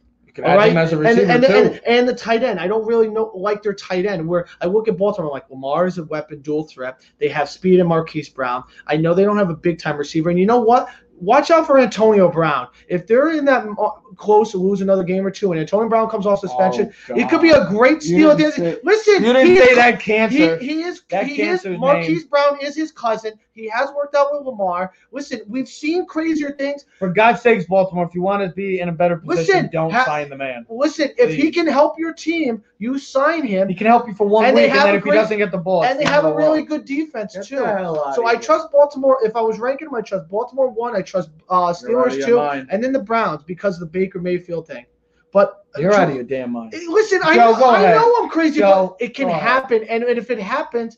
[0.44, 2.60] All right, as a and, and, and, and the tight end.
[2.60, 4.28] I don't really know like their tight end.
[4.28, 7.00] Where I look at Baltimore, I'm like Lamar is a weapon, dual threat.
[7.20, 8.66] They have speed and Marquise Brown.
[8.86, 10.90] I know they don't have a big time receiver, and you know what?
[11.20, 12.68] Watch out for Antonio Brown.
[12.90, 16.10] If they're in that uh, close to lose another game or two, and Antonio Brown
[16.10, 18.32] comes off suspension, Oh, it could be a great You steal.
[18.32, 18.76] at the didn't end.
[18.76, 20.58] say- Listen, You didn't say is- that cancer.
[20.58, 22.28] he, he is That he is Marquise name.
[22.30, 23.34] Brown is his cousin.
[23.54, 24.92] He has worked out with Lamar.
[25.14, 26.86] Listen, we've seen crazier things.
[27.00, 29.92] For God's sakes, Baltimore, if you want to be in a better position, Listen, don't
[29.92, 30.66] ha- sign the man.
[30.70, 33.70] Listen, if he can help your team, you sign him.
[33.70, 35.52] He can help you for one And week, and then if great- he doesn't get
[35.52, 36.68] the ball, and they have a the really world.
[36.68, 37.60] good defense Get too.
[37.60, 39.18] the hell outta So I trust Baltimore.
[39.24, 40.96] If I was ranking them, I trust Baltimore one.
[40.96, 42.68] I trust uh, Steelers two, mind.
[42.72, 44.86] and then the Browns because of the Baker Mayfield thing.
[45.32, 46.74] But You're out of your damn mind.
[46.74, 49.84] Listen, I, know, I know I'm crazy, Joe, but it can happen.
[49.90, 50.98] And, and if it happens,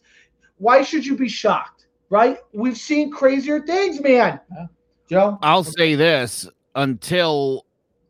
[0.58, 1.88] why should you be shocked?
[2.10, 2.38] Right?
[2.54, 4.40] We've seen crazier things, man.
[5.10, 7.66] Joe, I'll say this until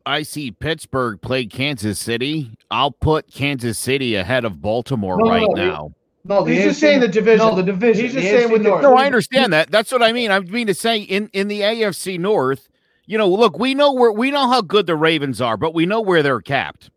[0.07, 5.29] I see Pittsburgh play Kansas City, I'll put Kansas City ahead of Baltimore No, no,
[5.29, 5.91] right no, now.
[6.23, 7.45] no, He's just saying the division.
[7.45, 8.05] No, the division.
[8.05, 8.81] He's just the saying with North.
[8.81, 9.69] No, I understand that.
[9.69, 10.31] That's what I mean.
[10.31, 12.69] I mean to say in in the AFC North,
[13.05, 15.85] you know, look, we know where we know how good the Ravens are, but we
[15.85, 16.89] know where they're capped.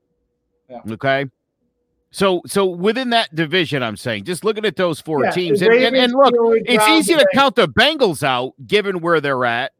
[0.68, 0.80] Yeah.
[0.90, 1.26] Okay.
[2.12, 5.72] So so within that division, I'm saying, just looking at those four Yeah, teams, and,
[5.72, 9.72] and, and look, it's easy to count the Bengals out given where they're at,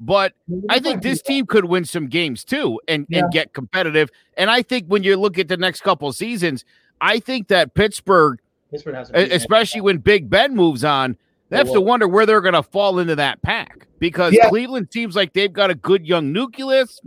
[0.00, 0.32] but
[0.70, 3.20] I think this team could win some games too and, Yeah.
[3.20, 4.08] and get competitive.
[4.36, 6.64] And I think when you look at the next couple of seasons,
[7.00, 11.16] I think that Pittsburgh, Pittsburgh has especially when Big Ben moves on,
[11.50, 14.48] they have to wonder where they're going to fall into that pack because Yeah.
[14.48, 17.00] Cleveland seems like they've got a good young nucleus.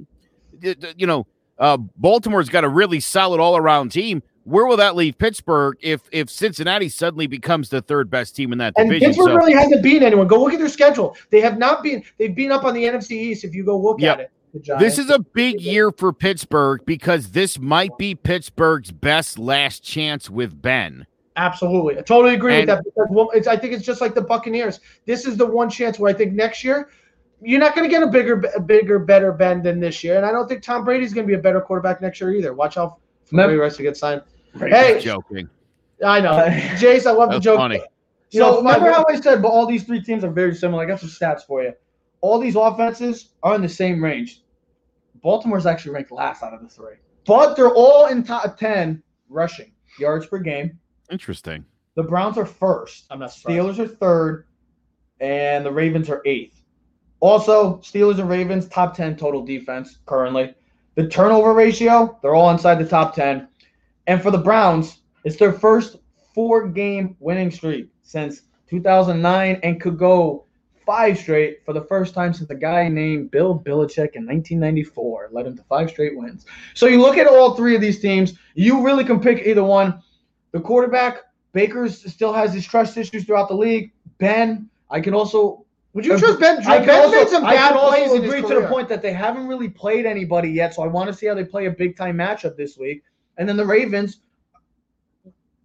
[0.62, 1.26] You know,
[1.60, 4.22] uh, Baltimore's got a really solid all around team.
[4.46, 8.58] Where will that leave Pittsburgh if if Cincinnati suddenly becomes the third best team in
[8.58, 9.10] that And division?
[9.12, 10.28] Pittsburgh So- really hasn't beaten anyone.
[10.28, 11.16] Go look at their schedule.
[11.30, 12.04] They have not been.
[12.18, 13.44] They've been up on the NFC East.
[13.46, 14.14] If you go look Yep.
[14.14, 14.32] at it,
[14.80, 20.30] This is a big year for Pittsburgh because this might be Pittsburgh's best last chance
[20.30, 21.08] with Ben.
[21.38, 21.98] Absolutely.
[21.98, 22.84] I totally agree And- with that.
[22.84, 24.80] Because, well, it's, I think it's just like the Buccaneers.
[25.08, 26.90] This is the one chance where I think next year
[27.42, 30.18] you're not going to get a bigger, a bigger, better Ben than this year.
[30.18, 32.54] And I don't think Tom Brady's going to be a better quarterback next year either.
[32.54, 34.22] Watch out for Mem- Ray Rice to get signed.
[34.60, 35.50] Hey, Joking.
[36.06, 36.32] I know.
[36.78, 37.58] Jace, I love the joke.
[37.58, 37.82] funny.
[38.32, 40.56] You know, So remember five- how I said, but all these three teams are very
[40.56, 40.84] similar.
[40.84, 41.74] I got some stats for you.
[42.22, 44.42] All these offenses are in the same range.
[45.22, 49.72] Baltimore's actually ranked last out of the three, but they're all in top ten rushing
[50.00, 50.78] yards per game.
[51.12, 51.64] Interesting.
[51.96, 53.06] The Browns are first.
[53.12, 53.58] I'm not surprised.
[53.60, 54.48] Steelers are third,
[55.20, 56.62] and the Ravens are eighth.
[57.20, 60.54] Also, Steelers and Ravens top ten total defense currently.
[60.96, 63.48] The turnover ratio, they're all inside the top ten.
[64.08, 65.98] And for the Browns, it's their first
[66.34, 70.46] four-game winning streak since 2009, and could go
[70.86, 75.48] five straight for the first time since a guy named Bill Belichick in 1994 led
[75.48, 76.46] him to five straight wins.
[76.74, 80.02] So you look at all three of these teams, you really can pick either one.
[80.52, 81.22] The quarterback,
[81.54, 83.92] Baker's still has his trust issues throughout the league.
[84.18, 86.66] Ben, I can also Would you trust Ben?
[86.68, 88.90] I Ben also, made some I bad plays also in his agree to the point
[88.90, 91.68] that they haven't really played anybody yet, so I want to see how they play
[91.68, 93.04] a big time matchup this week.
[93.38, 94.20] And then the Ravens,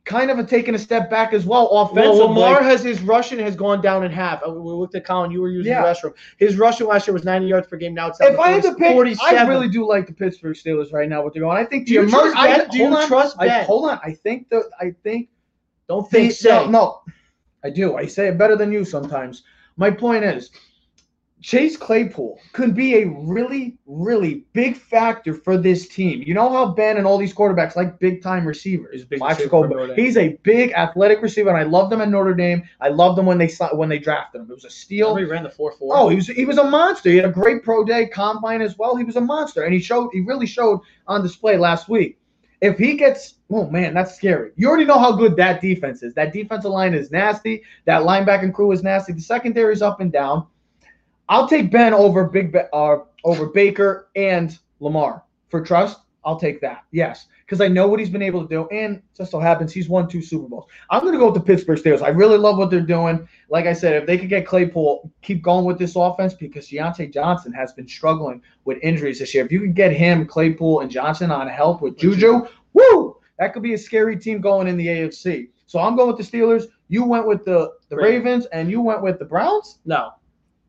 [0.04, 2.18] kind of have taken a step back as well Well, offensively.
[2.20, 4.40] Lamar has his rushing has gone down in half.
[4.46, 5.31] We looked at Colin.
[5.31, 5.83] You were using Yeah.
[5.83, 6.14] the restroom.
[6.38, 7.92] His rushing last year was 90 yards per game.
[7.92, 9.37] Now it's if I had to pick, 47.
[9.38, 11.22] I really do like the Pittsburgh Steelers right now.
[11.22, 13.48] What they're going, I think Do you trust I- Do you hold on, trust I,
[13.48, 13.64] Ben?
[13.66, 15.28] hold on, I think the I think
[15.90, 16.48] don't think say.
[16.48, 17.00] no, no,
[17.62, 17.96] I do.
[17.96, 19.42] I say it better than you sometimes.
[19.76, 20.50] My point is,
[21.40, 26.22] Chase Claypool could be a really, really big factor for this team.
[26.27, 28.92] You know how Ben and all these quarterbacks like big time receivers.
[28.92, 30.05] He's a big Watch receiver go- for Notre Dame.
[30.05, 32.64] He's a big athletic receiver, and I loved him at Notre Dame.
[32.81, 34.51] I loved him when they when they drafted him.
[34.51, 35.14] It was a steal.
[35.14, 35.96] He ran the 4 4.
[35.96, 37.11] Oh, he was he was a monster.
[37.11, 38.96] He had a great pro day combine as well.
[38.96, 42.18] He was a monster, and he showed he really showed on display last week.
[42.61, 44.51] If he gets, oh man, that's scary.
[44.57, 46.14] You already know how good that defense is.
[46.14, 47.62] That defensive line is nasty.
[47.85, 49.12] That linebacking crew is nasty.
[49.12, 50.46] The secondary is up and down.
[51.28, 56.00] I'll take Ben over Big uh, over Baker and Lamar for trust.
[56.24, 56.84] I'll take that.
[56.90, 59.88] Yes, because I know what he's been able to do, and just so happens he's
[59.88, 60.66] won two Super Bowls.
[60.90, 62.02] I'm going to go with the Pittsburgh Steelers.
[62.02, 63.26] I really love what they're doing.
[63.48, 67.12] Like I said, if they could get Claypool, keep going with this offense because Diontae
[67.12, 69.44] Johnson has been struggling with injuries this year.
[69.44, 73.62] If you could get him, Claypool, and Johnson on help with Juju, woo, that could
[73.62, 75.48] be a scary team going in the AFC.
[75.66, 76.64] So I'm going with the Steelers.
[76.88, 77.96] You went with the, the.
[77.96, 79.78] Ravens, and you went with the Browns.
[79.84, 80.12] No.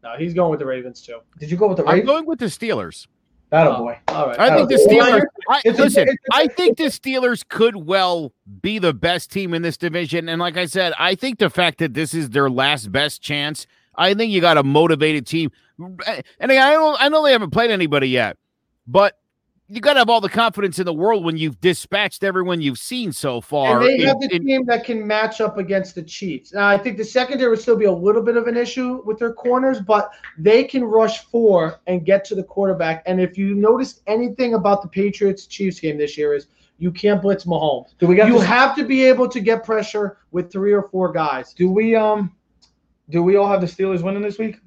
[0.03, 1.19] No, he's going with the Ravens too.
[1.39, 3.07] Did you go with the I'm going with the Steelers.
[3.51, 3.77] That Oh.
[3.77, 3.97] boy.
[4.09, 4.39] All right.
[4.39, 5.11] I think the Oh, Steelers.
[5.11, 8.31] well, I, it's a- listen, it's a- I think the Steelers could well
[8.61, 11.79] be the best team in this division, and like I said, I think the fact
[11.79, 13.65] that this is their last best chance.
[13.95, 15.91] I think you got a motivated team, and
[16.39, 18.37] again, I know I know they haven't played anybody yet,
[18.87, 19.18] but
[19.71, 22.79] you got to have all the confidence in the world when you've dispatched everyone you've
[22.79, 23.79] seen so far.
[23.79, 26.53] And they in- have the in- team that can match up against the Chiefs.
[26.53, 29.19] Now, I think the secondary would still be a little bit of an issue with
[29.19, 33.03] their corners, but they can rush four and get to the quarterback.
[33.05, 36.47] And if you noticed anything about the Patriots Chiefs game this year is
[36.79, 37.89] you can't blitz Mahomes.
[37.99, 40.83] Do we got You this- have to be able to get pressure with three or
[40.89, 41.53] four guys.
[41.53, 42.31] Do we um
[43.09, 44.57] do we all have the Steelers winning this week?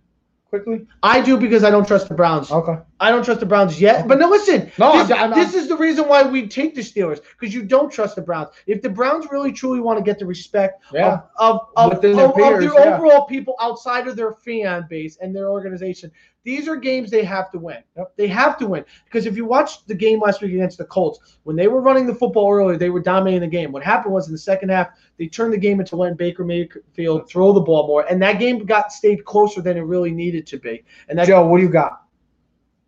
[0.49, 0.87] Quickly.
[1.03, 2.51] I do because I don't trust the Browns.
[2.51, 2.77] Okay.
[3.03, 4.07] I don't trust the Browns yet.
[4.07, 4.71] But no, listen.
[4.79, 7.65] No, this, I'm- I'm- this is the reason why we take the Steelers because you
[7.65, 8.51] don't trust the Browns.
[8.69, 11.23] If the Browns really truly want to get the respect Yeah.
[11.37, 12.95] of, of, of, of, of peers, their yeah.
[12.95, 16.13] overall people outside of their fan base and their organization,
[16.45, 17.79] these are games they have to win.
[17.97, 18.13] Yep.
[18.17, 21.39] They have to win because if you watched the game last week against the Colts,
[21.43, 23.73] when they were running the football earlier, they were dominating the game.
[23.73, 24.89] What happened was in the second half,
[25.19, 28.65] they turned the game into letting Baker Mayfield throw the ball more, and that game
[28.65, 30.85] got stayed closer than it really needed to be.
[31.09, 32.02] And that Joe, what do you got?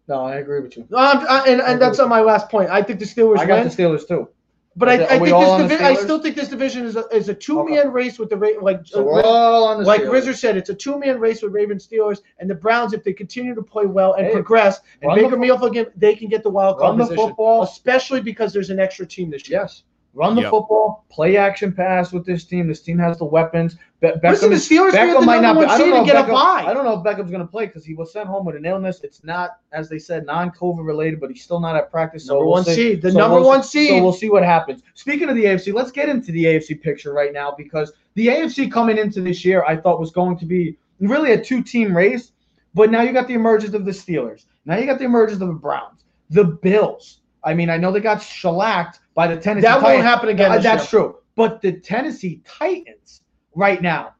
[0.06, 0.82] No, I agree with you.
[0.92, 2.68] um, I- and, and that's on my last point.
[2.70, 4.28] I think the Steelers I got win, the Steelers too.
[4.76, 5.84] but I, Are I we think on this the division.
[5.86, 6.02] I Steelers?
[6.02, 8.80] still think this division is a, is a two man race with the Ra- like
[8.84, 10.24] So we're all on the like Steelers.
[10.26, 12.92] Rizzer said, it's a two man race with Ravens Steelers and the Browns.
[12.92, 15.40] If they continue to play well and Hey, progress, and run the Baker fo-
[15.70, 17.62] Mayfield they can get the wild card Run the position, football.
[17.62, 19.60] especially because there's an extra team this year.
[19.60, 19.84] Yes.
[20.14, 20.50] Run the Yep.
[20.50, 22.68] football, play action pass with this team.
[22.68, 23.76] This team has the weapons.
[24.00, 25.66] Be- Beckham, Listen, the Steelers can Beckham the might number not be.
[25.66, 26.64] one I don't seed know and if get a Beckham, bye.
[26.68, 28.64] I don't know if Beckham's going to play because he was sent home with an
[28.64, 29.00] illness.
[29.02, 32.26] It's not, as they said, non-COVID related, but he's still not at practice.
[32.26, 32.74] So Number we'll one see.
[32.74, 33.88] seed, the So number we'll- one seed.
[33.90, 34.82] So we'll see what happens.
[34.94, 38.68] Speaking of the AFC, let's get into the AFC picture right now because the AFC
[38.70, 42.30] coming into this year, I thought was going to be really a two-team race,
[42.72, 44.44] but now you got the emergence of the Steelers.
[44.64, 47.18] Now you got the emergence of the Browns, the Bills.
[47.44, 49.66] I mean, I know they got shellacked by the Tennessee.
[49.66, 50.50] that won't happen again.
[50.52, 51.02] Uh, that's year.
[51.02, 51.16] true.
[51.36, 53.22] But the Tennessee Titans
[53.54, 54.14] right now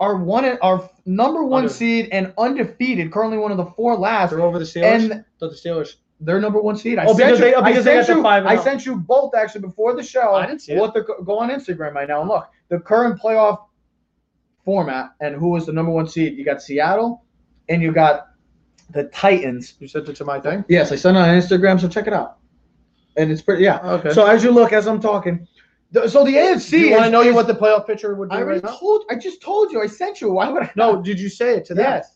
[0.00, 4.30] are one are number one Under- seed and undefeated, currently one of the four last,
[4.30, 5.10] They're over the Steelers.
[5.10, 5.96] and the Steelers.
[6.20, 6.98] they're number one seed.
[6.98, 8.62] I Oh, sent because you, they- oh, I because they sent you, five I oh.
[8.62, 10.34] sent you both actually before the show.
[10.34, 10.94] I didn't see it.
[10.94, 13.64] The go on Instagram right now and look the current playoff
[14.64, 16.36] format and who was the number one seed.
[16.36, 17.24] You got Seattle,
[17.68, 18.28] and you got
[18.90, 19.74] the Titans.
[19.80, 20.64] You sent it to my thing.
[20.68, 22.38] Yes, I sent it on Instagram, so check it out.
[23.18, 23.80] And it's pretty, yeah.
[23.80, 24.10] Okay.
[24.10, 25.46] So as you look, as I'm talking,
[25.90, 26.70] the, so the AFC.
[26.70, 28.70] Do you want to know you what the playoff picture would be I already right
[28.70, 28.76] now?
[28.76, 29.04] told.
[29.10, 29.82] I just told you.
[29.82, 30.30] I sent you.
[30.30, 30.72] Why would I?
[30.76, 31.84] No, did you say it to them?
[31.84, 32.14] Yes.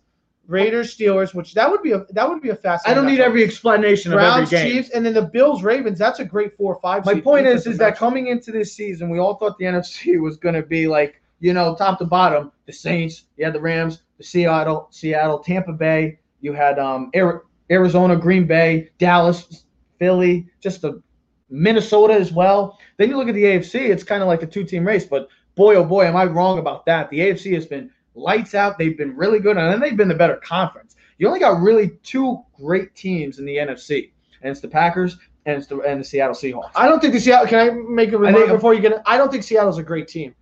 [0.49, 2.87] Raiders, Steelers, which that would be a that would be a fast.
[2.87, 4.83] I don't need every explanation Browns, of every game.
[4.83, 5.99] Chiefs, and then the Bills, Ravens.
[5.99, 7.07] That's a great four or five.
[7.07, 10.37] My point is, is that coming into this season, we all thought the NFC was
[10.37, 12.51] going to be like, you know, top to bottom.
[12.67, 16.19] The Saints, you had the Rams, the Seattle, Seattle, Tampa Bay.
[16.41, 19.65] You had um Ari- Arizona, Green Bay, Dallas,
[20.03, 21.00] Philly, just the
[21.48, 22.77] Minnesota as well.
[22.96, 25.05] Then you look at the AFC, it's kind of like a two-team race.
[25.05, 27.09] But boy, oh boy, am I wrong about that?
[27.11, 28.79] The AFC has been lights out.
[28.79, 30.96] They've been really good, and then they've been the better conference.
[31.19, 34.11] You only got really two great teams in the NFC,
[34.42, 36.73] and it's the Packers and it's the and the Seattle Seahawks.
[36.75, 37.46] I don't think the Seattle.
[37.46, 39.00] Can I make a remark think- before you get?
[39.07, 40.35] I don't think Seattle's a great team.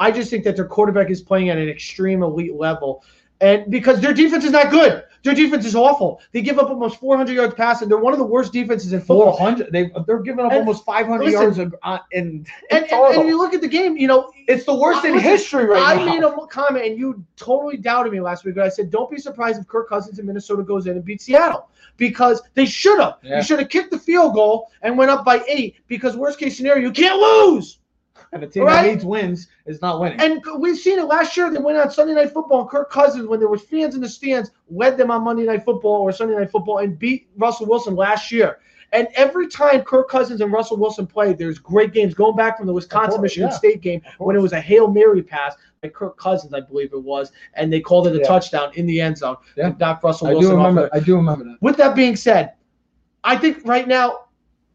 [0.00, 3.04] I just think that their quarterback is playing at an extreme elite level,
[3.40, 5.04] and because their defense is not good.
[5.24, 6.20] Their defense is awful.
[6.32, 7.88] They give up almost 400 yards passing.
[7.88, 9.36] They're one of the worst defenses in football.
[9.38, 9.72] 400.
[9.72, 13.38] They they're giving up And almost 500 listen, yards uh, and And, and, and you
[13.38, 16.12] look at the game, you know, it's the worst in Listen, history right I now.
[16.12, 18.54] made a comment and you totally doubted me last week.
[18.54, 21.24] But I said, don't be surprised if Kirk Cousins in Minnesota goes in and beats
[21.24, 23.14] Seattle because they should have.
[23.22, 23.38] Yeah.
[23.38, 26.54] You should have kicked the field goal and went up by eight because worst case
[26.54, 27.78] scenario, you can't lose.
[28.34, 28.82] And a team right?
[28.82, 30.20] that needs wins is not winning.
[30.20, 31.50] And we've seen it last year.
[31.50, 32.62] They went on Sunday Night Football.
[32.62, 35.64] And Kirk Cousins, when there was fans in the stands, led them on Monday Night
[35.64, 38.58] Football or Sunday Night Football and beat Russell Wilson last year.
[38.92, 42.66] And every time Kirk Cousins and Russell Wilson played, there's great games going back from
[42.66, 43.56] the Wisconsin course, Michigan yeah.
[43.56, 47.02] State game when it was a hail mary pass by Kirk Cousins, I believe it
[47.02, 48.26] was, and they called it a Yeah.
[48.26, 49.36] touchdown in the end zone.
[49.56, 49.70] Yeah.
[49.70, 50.88] to knock Russell I do Wilson remember.
[50.92, 51.56] I do remember that.
[51.60, 52.52] With that being said,
[53.24, 54.23] I think right now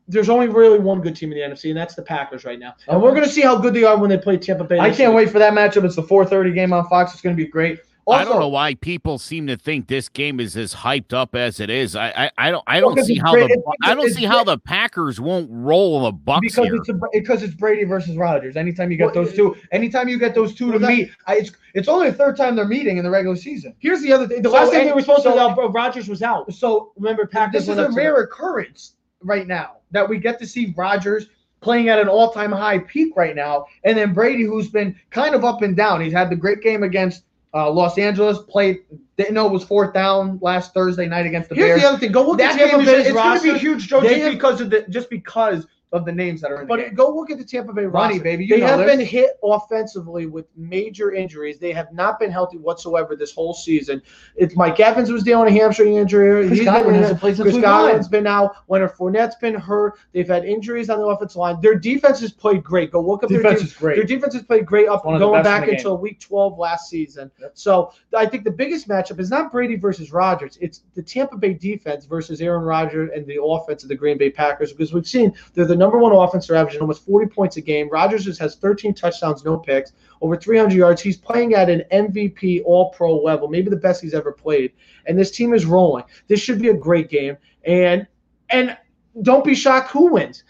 [0.09, 2.73] there's only really one good team in the NFC, and that's the Packers right now.
[2.87, 4.79] And we're going to see how good they are when they play Tampa Bay.
[4.79, 5.25] I can't week.
[5.27, 5.83] wait for that matchup.
[5.85, 7.13] It's the 4:30 game on Fox.
[7.13, 7.79] It's going to be great.
[8.07, 11.35] Also, I don't know why people seem to think this game is as hyped up
[11.35, 11.95] as it is.
[11.95, 14.57] I I, I don't I don't see how great- the I don't see how the
[14.57, 16.75] Packers won't roll the Bucks because here.
[16.77, 18.55] it's a, because it's Brady versus Rodgers.
[18.57, 21.11] Anytime you get Well, those two, anytime you get those two well, to that- meet,
[21.27, 23.75] I, it's it's only the third time they're meeting in the regular season.
[23.77, 24.41] Here's the other thing.
[24.41, 26.51] The So, last time and- they were supposed so- to, Rodgers was out.
[26.51, 30.47] So Remember, Packers this is a up rare occurrence right now that we get to
[30.47, 31.27] see Rodgers
[31.61, 35.43] playing at an all-time high peak right now, and then Brady, who's been kind of
[35.43, 35.99] up and down.
[36.01, 38.39] He's had the great game against uh, Los Angeles.
[38.47, 38.79] Played
[39.17, 41.81] didn't know it was fourth down last Thursday night against the Here's Bears.
[41.81, 42.11] the other thing.
[42.13, 44.31] Go look that at game Tampa Bay's it's going to be huge, Joe, just have-
[44.31, 46.93] because of the just because of the names that are in the But game.
[46.93, 48.23] go look at the Tampa Bay Ronnie, roster.
[48.23, 48.95] baby, you they know have this.
[48.97, 51.57] been hit offensively with major injuries.
[51.57, 54.01] They have not been healthy whatsoever this whole season.
[54.35, 56.45] It's Mike Evans was dealing with a hamstring injury.
[56.47, 58.55] Chris He's Godwin been- hasn't played since Chris Godwin's been out.
[58.67, 59.97] Leonard Fournette's been hurt.
[60.13, 61.59] They've had injuries on the offensive line.
[61.61, 62.91] Their defense has played great.
[62.91, 63.71] Go look up their Defense defense.
[63.71, 63.95] is great.
[63.95, 65.75] Their defense has played great up One of the going back game.
[65.75, 67.31] until week 12 last season.
[67.41, 67.51] Yep.
[67.55, 70.57] So I think the biggest matchup is not Brady versus Rodgers.
[70.61, 74.29] It's the Tampa Bay defense versus Aaron Rodgers and the offense of the Green Bay
[74.29, 76.47] Packers because we've seen they're the number one offense.
[76.47, 77.89] They're averaging almost 40 points a game.
[77.89, 81.01] Rodgers has 13 touchdowns, no picks, over 300 yards.
[81.01, 84.73] He's playing at an MVP All Pro level, maybe the best he's ever played.
[85.07, 86.03] And this team is rolling.
[86.27, 87.37] This should be a great game.
[87.65, 88.05] And
[88.51, 88.77] and
[89.21, 90.43] don't be shocked who wins.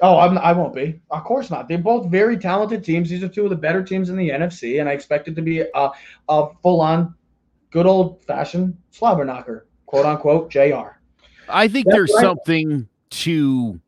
[0.00, 1.00] Oh, I'm, I won't be.
[1.10, 1.68] Of course not.
[1.68, 3.08] They're both very talented teams.
[3.08, 5.42] These are two of the better teams in the NFC, and I expect it to
[5.42, 5.90] be a,
[6.28, 7.14] a full-on,
[7.70, 10.50] good old-fashioned slobber knocker, quote unquote.
[10.50, 10.98] Jr.
[11.48, 12.22] I think That's there's right.
[12.22, 13.80] something to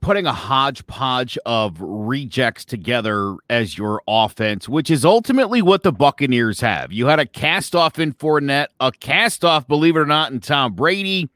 [0.00, 6.60] putting a hodgepodge of rejects together as your offense, which is ultimately what the Buccaneers
[6.60, 6.92] have.
[6.92, 10.40] You had a cast off in Fournette, a cast off, believe it or not, in
[10.40, 11.30] Tom Brady.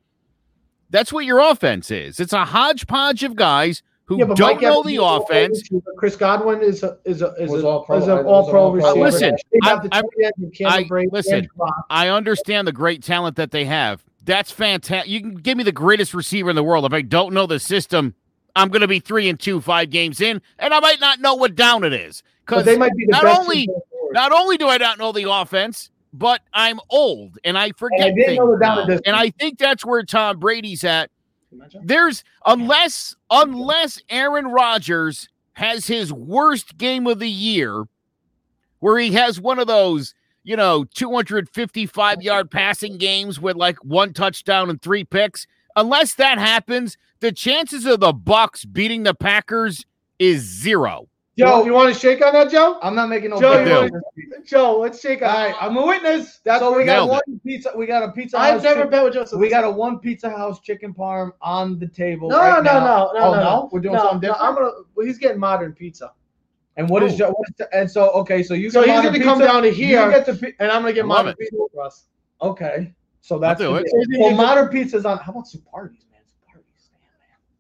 [0.91, 2.21] That's what your offense is.
[2.21, 5.37] It's a hodgepodge of guys who Yeah, don't Mike know Evans the is an all-pro
[5.45, 5.69] offense.
[5.97, 7.97] Chris Godwin is a is a is, Was a, all-pro.
[7.97, 9.01] is I an was all pro an receiver.
[9.01, 11.49] Listen, I- I- tight end and Cameron I- listen.
[11.89, 14.05] I understand the great talent that they have.
[14.25, 15.11] That's fantastic.
[15.11, 16.85] You can give me the greatest receiver in the world.
[16.85, 18.15] If I don't know the system,
[18.57, 21.35] I'm going to be three and two, five games in, and I might not know
[21.35, 22.23] what down it is.
[22.45, 24.15] Because they might be the not best only- team going forward.
[24.15, 28.07] not only do I not know the offense, but I'm old and I forget And
[28.09, 28.39] I didn't things.
[28.39, 28.81] know the down now.
[28.83, 29.07] and distance.
[29.07, 31.11] and I think that's where Tom Brady's at.
[31.85, 37.85] There's unless unless Aaron Rodgers has his worst game of the year,
[38.81, 44.13] where he has one of those, you know, 255 yard passing games with like one
[44.13, 45.47] touchdown and three picks.
[45.77, 49.87] Unless that happens, the chances of the Bucks beating the Packers
[50.19, 51.09] is zero.
[51.39, 52.79] Joe, Joe, you want to shake on that, Joe?
[52.83, 53.41] I'm not making no.
[53.41, 54.51] Joe, bet you want- this.
[54.51, 55.29] Joe, let's shake on.
[55.29, 56.41] All right, I'm a witness.
[56.45, 57.71] That's so we got nailed one pizza.
[57.75, 58.39] We got a pizza.
[58.39, 59.25] I've House never chicken- bet with Joe.
[59.25, 62.29] so We got a one Pizza House chicken parm on the table.
[62.29, 62.81] no, right no, now.
[62.81, 64.43] no, no, oh, no, no, We're doing no, something no, different.
[64.43, 64.71] I'm gonna.
[64.95, 66.13] Well, he's getting modern pizza,
[66.77, 67.17] and what is Oh.
[67.17, 67.31] Joe?
[67.31, 70.11] What is, and so okay, so you so he's gonna come down to You here,
[70.11, 71.39] get the and I'm gonna get modern it.
[71.39, 72.05] pizza for us.
[72.43, 72.93] okay.
[73.23, 73.87] So that's do the it.
[74.11, 74.21] deal.
[74.21, 75.17] Well, modern pizza's on.
[75.19, 76.11] How about some parties, man?
[76.11, 76.11] Some parties, man.
[76.11, 76.12] man.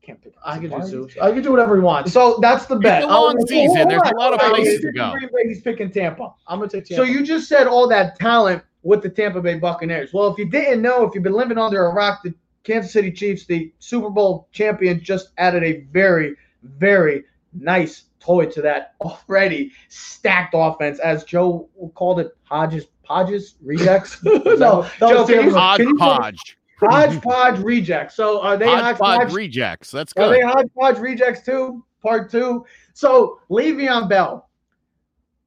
[0.03, 0.34] Can't pick.
[0.44, 0.90] I can do parties.
[0.90, 1.12] Zeus.
[1.22, 2.12] I can do whatever he wants.
[2.12, 3.05] So that's the bet.
[3.05, 3.76] a long Oh, season.
[3.76, 5.12] hold There's a lot of places to go.
[5.12, 6.32] Green Bay, He's picking Tampa.
[6.48, 6.86] I'm gonna take.
[6.86, 7.05] Tampa.
[7.07, 10.12] So you just said all that talent with the Tampa Bay Buccaneers.
[10.12, 12.34] Well, if you didn't know, if you've been living under a rock, the
[12.64, 16.34] Kansas City Chiefs, the Super Bowl champion, just added a very,
[16.64, 24.20] very nice toy to that already stacked offense, as Joe called it, Hodges, Podges rejects.
[24.24, 24.42] no,
[24.82, 25.76] that Joe, was can you- terrible.
[25.76, 26.59] can you- Hodgepodge.
[26.90, 28.14] Hodgepodge rejects.
[28.14, 29.34] So are they Hodgepodge hodgepodge?
[29.34, 29.90] rejects.
[29.90, 30.24] That's good.
[30.24, 31.84] Are they hodgepodge rejects too?
[32.02, 32.64] Part two.
[32.94, 34.48] So Le'Veon Bell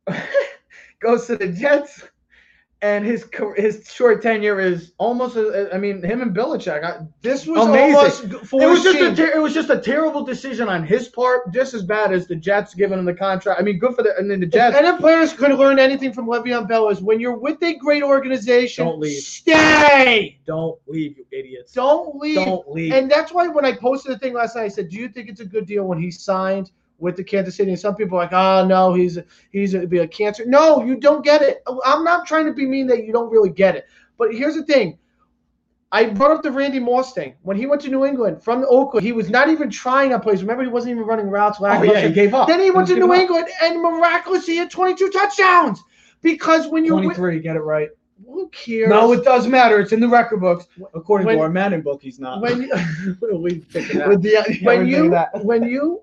[1.00, 2.04] goes to the Jets
[2.86, 3.26] and his
[3.58, 5.36] his short tenure is almost.
[5.38, 6.84] Uh, I mean, him and Belichick.
[6.84, 7.96] I, This was Amazing.
[8.32, 11.08] almost for it was just a ter- it was just a terrible decision on his
[11.08, 13.60] part, just as bad as the Jets giving him the contract.
[13.60, 14.78] I mean, good for the and then the If Jets.
[14.78, 18.86] any players could learn anything from Le'Veon Bell is when you're with a great organization,
[18.86, 19.24] Don't leave.
[19.24, 20.38] stay.
[20.46, 21.72] Don't leave, you idiots.
[21.74, 22.36] Don't leave.
[22.36, 22.94] Don't leave.
[22.94, 25.30] And that's why when I posted the thing last night, I said, "Do you think
[25.30, 26.70] it's a good deal when he signed
[27.00, 29.18] with the Kansas City?" And some people are like, "Oh no, he's
[29.52, 31.64] he's a, be a cancer." No, you don't get it.
[31.86, 33.86] I'm not trying to be mean that you don't really get it.
[34.18, 34.98] But here's the thing.
[35.92, 37.36] I brought up the Randy Moss thing.
[37.44, 40.42] When he went to New England from Oakland, he was not even trying on plays.
[40.42, 41.60] Remember, he wasn't even running routes.
[41.62, 42.48] oh yeah, he gave up.
[42.48, 43.20] Then he went to New up.
[43.20, 45.82] England and miraculously had 22 touchdowns.
[46.22, 47.90] Because when you're with, Twenty-three, get it right.
[48.28, 48.90] who cares?
[48.90, 49.80] No, it does matter.
[49.80, 50.66] It's in the record books,
[50.96, 52.02] according When- to our Manning book.
[52.02, 52.42] He's not.
[52.42, 52.72] when you,
[53.38, 53.64] we.
[53.74, 55.46] With the- when you that.
[55.46, 56.02] when you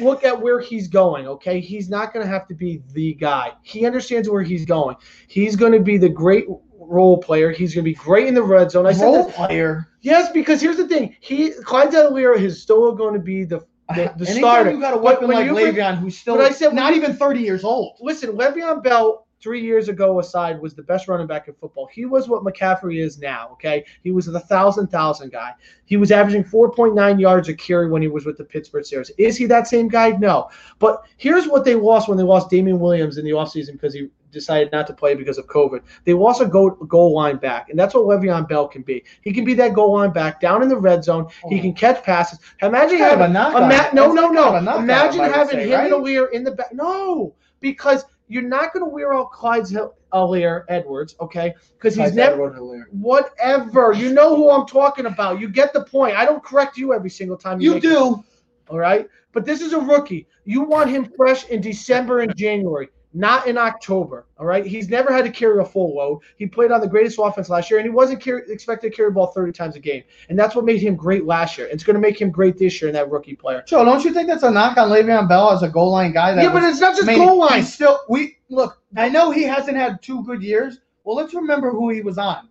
[0.00, 3.52] look at where he's going, okay, he's not going to have to be the guy.
[3.62, 4.96] He understands where he's going.
[5.28, 6.46] He's going to be the great
[6.78, 7.50] role player.
[7.50, 8.86] He's going to be great in the red zone.
[8.86, 9.88] I said role that- player.
[10.00, 13.60] yes, because here's the thing: he Clyde Delaware is still going to be the
[13.94, 14.70] the, uh, the Anytime starter.
[14.70, 17.98] You got a weapon like Le'Veon, who's still I said not even thirty years old.
[18.00, 21.88] Listen, Le'Veon Bell three years ago aside was the best running back in football.
[21.92, 23.48] He was what McCaffrey is now.
[23.52, 25.54] Okay, he was the thousand thousand guy.
[25.84, 28.84] He was averaging four point nine yards a carry when he was with the Pittsburgh
[28.84, 29.10] Steelers.
[29.18, 30.10] Is he that same guy?
[30.10, 30.48] No.
[30.78, 34.08] But here's what they lost when they lost Damien Williams in the offseason because he
[34.30, 35.82] decided not to play because of COVID.
[36.04, 39.04] They lost a goal, goal line back, and that's what Le'Veon Bell can be.
[39.20, 41.28] He can be that goal line back down in the red zone.
[41.48, 42.38] He can catch passes.
[42.62, 44.56] Imagine having a knock Ima- no, no, no.
[44.78, 46.32] Imagine having say, him right?
[46.32, 46.72] in the back.
[46.72, 49.76] No, because you're not going to wear out Clyde's
[50.12, 51.54] Alear Edwards, okay?
[51.76, 52.84] Because he's Clyde never Edwards-Helaire.
[52.92, 53.92] whatever.
[53.92, 55.38] You know who I'm talking about.
[55.40, 56.16] You get the point.
[56.16, 58.24] I don't correct you every single time you, You do.
[58.68, 59.08] all right?
[59.32, 60.26] But this is a rookie.
[60.44, 64.26] You want him fresh in December and January, not in October.
[64.38, 64.64] All right?
[64.64, 66.20] He's never had to carry a full load.
[66.36, 69.10] He played on the greatest offense last year, and he wasn't carry, expected to carry
[69.10, 70.02] the ball 30 times a game.
[70.28, 71.66] And that's what made him great last year.
[71.68, 73.62] It's going to make him great this year in that rookie player.
[73.66, 76.34] Joe, don't you think that's a knock on Le'Veon Bell as a goal line guy?
[76.34, 77.60] That Yeah, but it's not just goal line.
[77.60, 78.80] he's Still, we look.
[78.96, 80.78] I know he hasn't had two good years.
[81.04, 82.48] Well, let's remember who he was on,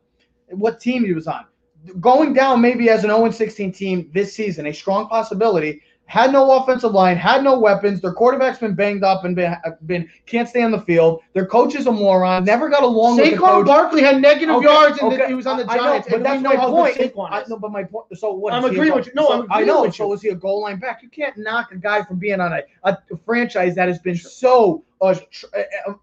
[0.49, 1.45] what team he was on.
[1.99, 5.81] Going down maybe as an 0-16 team this season, a strong possibility.
[6.11, 8.01] Had no offensive line, had no weapons.
[8.01, 9.55] Their quarterback's been banged up and been,
[9.85, 11.21] been can't stay on the field.
[11.31, 12.43] Their coach is a moron.
[12.43, 13.65] Never got along with the Saquon coach.
[13.65, 16.09] Barkley had negative Okay, yards and okay, he was on the I know, Giants.
[16.11, 16.99] but that's my point.
[17.17, 18.07] I, no, but my point.
[18.15, 18.51] So what?
[18.51, 19.13] I'm is he a agreeing with you.
[19.15, 19.89] No, so- I know.
[19.89, 21.01] So is he a goal line back?
[21.01, 24.83] You can't knock a guy from being on a, a franchise that has been so
[24.99, 25.93] uh, tr- uh, uh,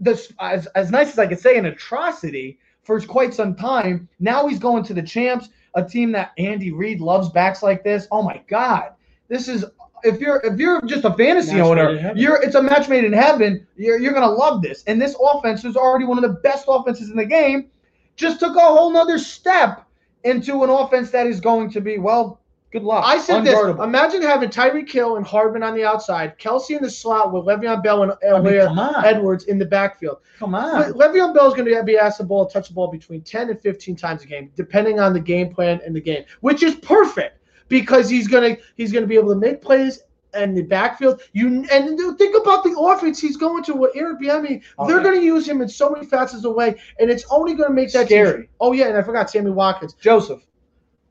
[0.00, 4.06] this as as nice as I could say an atrocity for quite some time.
[4.20, 8.06] Now he's going to the champs, a team that Andy Reid loves backs like this.
[8.10, 8.90] Oh my God,
[9.28, 9.64] this is.
[10.04, 13.12] If you're if you're just a fantasy Match owner, you're it's a match made in
[13.12, 13.66] heaven.
[13.76, 14.84] You're you're gonna love this.
[14.86, 17.70] And this offense is already one of the best offenses in the game.
[18.14, 19.86] Just took a whole nother step
[20.24, 22.40] into an offense that is going to be well.
[22.72, 23.04] Good luck.
[23.06, 23.58] I said this.
[23.82, 27.82] Imagine having Tyreek Hill and Hardman on the outside, Kelce in the slot with Le'Veon
[27.82, 30.18] Bell and uh, I mean, Alear come on, Edwards in the backfield.
[30.38, 30.92] come Le- on.
[30.92, 33.60] Le'Veon Bell is going to be asked the ball, touch the ball between 10 and
[33.60, 37.35] 15 times a game, depending on the game plan and the game, which is perfect
[37.68, 40.00] because he's going to he's going to be able to make plays
[40.34, 41.22] in the backfield.
[41.32, 44.62] You and think about the offense he's going to with Eric Bieniemy.
[44.78, 45.02] Oh, They're yeah.
[45.02, 47.74] going to use him in so many facets of way, and it's only going to
[47.74, 48.42] make that Scary.
[48.42, 49.94] team- Oh yeah, and I forgot Sammy Watkins.
[49.94, 50.42] Joseph,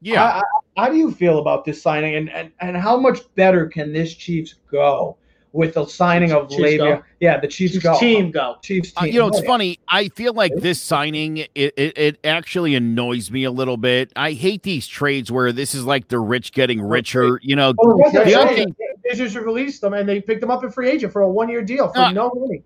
[0.02, 0.24] Yeah.
[0.24, 0.42] I- I-
[0.78, 4.14] how do you feel about this signing, and, and and how much better can this
[4.14, 5.18] Chiefs go
[5.56, 6.98] with the signing of Chiefs Le'Veon?
[6.98, 7.04] go.
[7.22, 7.98] Yeah, the Chiefs, Chiefs go.
[7.98, 8.58] team go.
[8.62, 9.14] Chiefs Uh, team.
[9.14, 9.48] you know, it's Oh, yeah.
[9.48, 9.80] funny.
[9.88, 14.12] I feel like this signing it, it it actually annoys me a little bit.
[14.16, 17.40] I hate these trades where this is like the rich getting richer.
[17.42, 18.76] You know, Oh, What's that the other thing,
[19.10, 21.48] They just released them and they picked them up in free agent for a one
[21.50, 22.64] year deal for Uh, no money.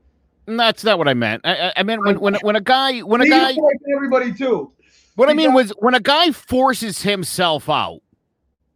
[0.48, 1.42] that's not what I meant.
[1.46, 3.56] I, I- I meant when when when a guy when a guy
[3.96, 4.72] everybody too.
[5.16, 8.00] What I mean was when a guy forces himself out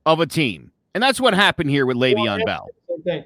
[0.05, 2.45] of a team, and that's what happened here with Le'Veon yeah.
[2.45, 2.67] Bell.
[3.05, 3.23] Thing.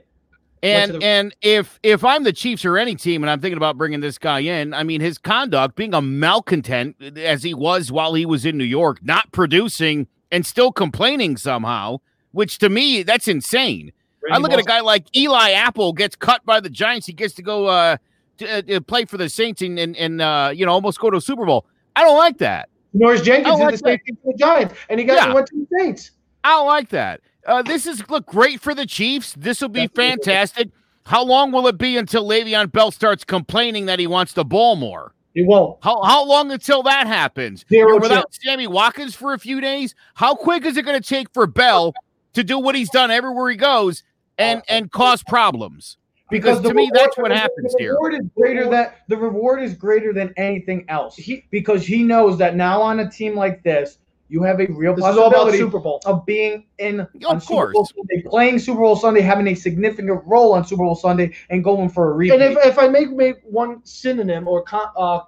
[0.63, 3.77] And the- and if if I'm the Chiefs or any team, and I'm thinking about
[3.77, 8.13] bringing this guy in, I mean his conduct, being a malcontent as he was while
[8.13, 11.97] he was in New York, not producing and still complaining somehow,
[12.31, 13.91] which to me that's insane.
[14.31, 17.07] I look at a guy like Eli Apple gets cut by the Giants.
[17.07, 17.97] He gets to go uh,
[18.39, 21.17] to, uh, play for the Saints and and, and uh, you know almost go to
[21.17, 21.65] a Super Bowl.
[21.95, 22.67] I don't like that.
[22.93, 25.27] Norris Jenkins I did like the same thing for the Giants, and he got Yeah.
[25.27, 26.11] he went to the Saints.
[26.47, 27.19] I don't like that.
[27.45, 29.33] Uh, this is look great for the Chiefs.
[29.37, 30.69] This will be fantastic.
[31.05, 34.77] How long will it be until Le'Veon Bell starts complaining that he wants the ball
[34.77, 35.13] more?
[35.33, 35.77] He won't.
[35.81, 37.65] How how long until that happens?
[37.69, 39.93] Zero without Sammy Watkins for a few days.
[40.15, 41.93] How quick is it going to take for Bell
[42.33, 44.03] to do what he's done everywhere he goes
[44.37, 45.97] and and cause problems?
[46.29, 47.93] Because the to me, that's what happens the here.
[47.95, 51.17] reward is greater than the reward is greater than anything else.
[51.17, 53.97] He- because he knows that now on a team like this,
[54.29, 56.01] you have a real This is all possibility Super Bowl.
[56.05, 57.93] of being in Of on Super Bowl course.
[57.95, 61.89] Sunday, playing Super Bowl Sunday, having a significant role on Super Bowl Sunday, and going
[61.89, 62.33] for a repeat.
[62.33, 65.21] And if, if I make make one synonym or com, uh,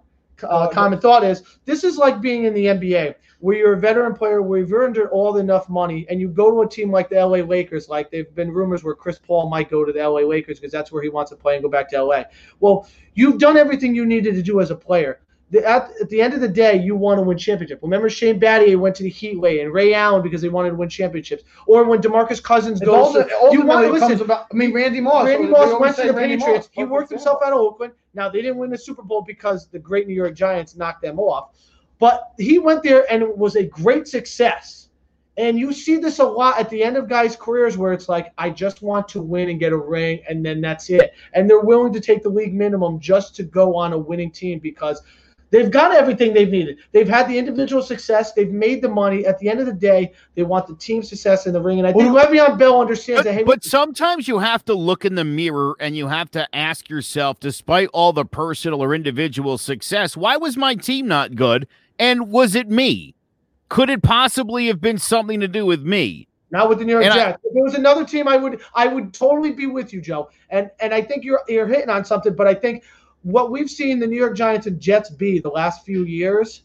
[0.43, 4.13] uh, common thought is this is like being in the NBA where you're a veteran
[4.13, 7.15] player where you've earned all enough money and you go to a team like the
[7.15, 10.59] LA Lakers like there've been rumors where Chris Paul might go to the LA Lakers
[10.59, 12.23] because that's where he wants to play and go back to LA.
[12.59, 15.21] Well, you've done everything you needed to do as a player.
[15.51, 17.79] The, at, at the end of the day, you want to win championship.
[17.81, 20.75] Remember Shane Battier went to the Heat way and Ray Allen because they wanted to
[20.75, 21.43] win championships.
[21.65, 24.21] Or when DeMarcus Cousins goes also- to, you want to listen.
[24.21, 24.45] about.
[24.51, 25.25] I mean, Randy Moss.
[25.25, 26.67] Randy Moss went to the Randy Patriots.
[26.67, 27.93] Moss, He worked himself out of Oakland.
[28.13, 31.19] Now they didn't win the Super Bowl because the great New York Giants knocked them
[31.19, 31.55] off.
[31.97, 34.89] But he went there and it was a great success.
[35.37, 38.33] And you see this a lot at the end of guys' careers where it's like,
[38.37, 41.13] I just want to win and get a ring, and then that's it.
[41.33, 44.59] And they're willing to take the league minimum just to go on a winning team
[44.59, 45.01] because
[45.51, 46.77] they've got everything they've needed.
[46.91, 49.25] They've had the individual success, they've made the money.
[49.25, 51.79] At the end of the day, they want the team success in the ring.
[51.79, 53.33] And I think Le'Veon Bell understands that.
[53.33, 56.47] Hey, But, but sometimes you have to look in the mirror and you have to
[56.55, 61.67] ask yourself, despite all the personal or individual success, why was my team not good?
[61.97, 63.15] And was it me?
[63.69, 66.27] Could it possibly have been something to do with me?
[66.51, 67.37] Not with the New York And I- Jets.
[67.43, 70.29] if it was another team, I would I would totally be with you, Joe.
[70.49, 72.33] And and I think you're you're hitting on something.
[72.33, 72.83] But I think
[73.23, 76.63] what we've seen the New York Giants and Jets be the last few years,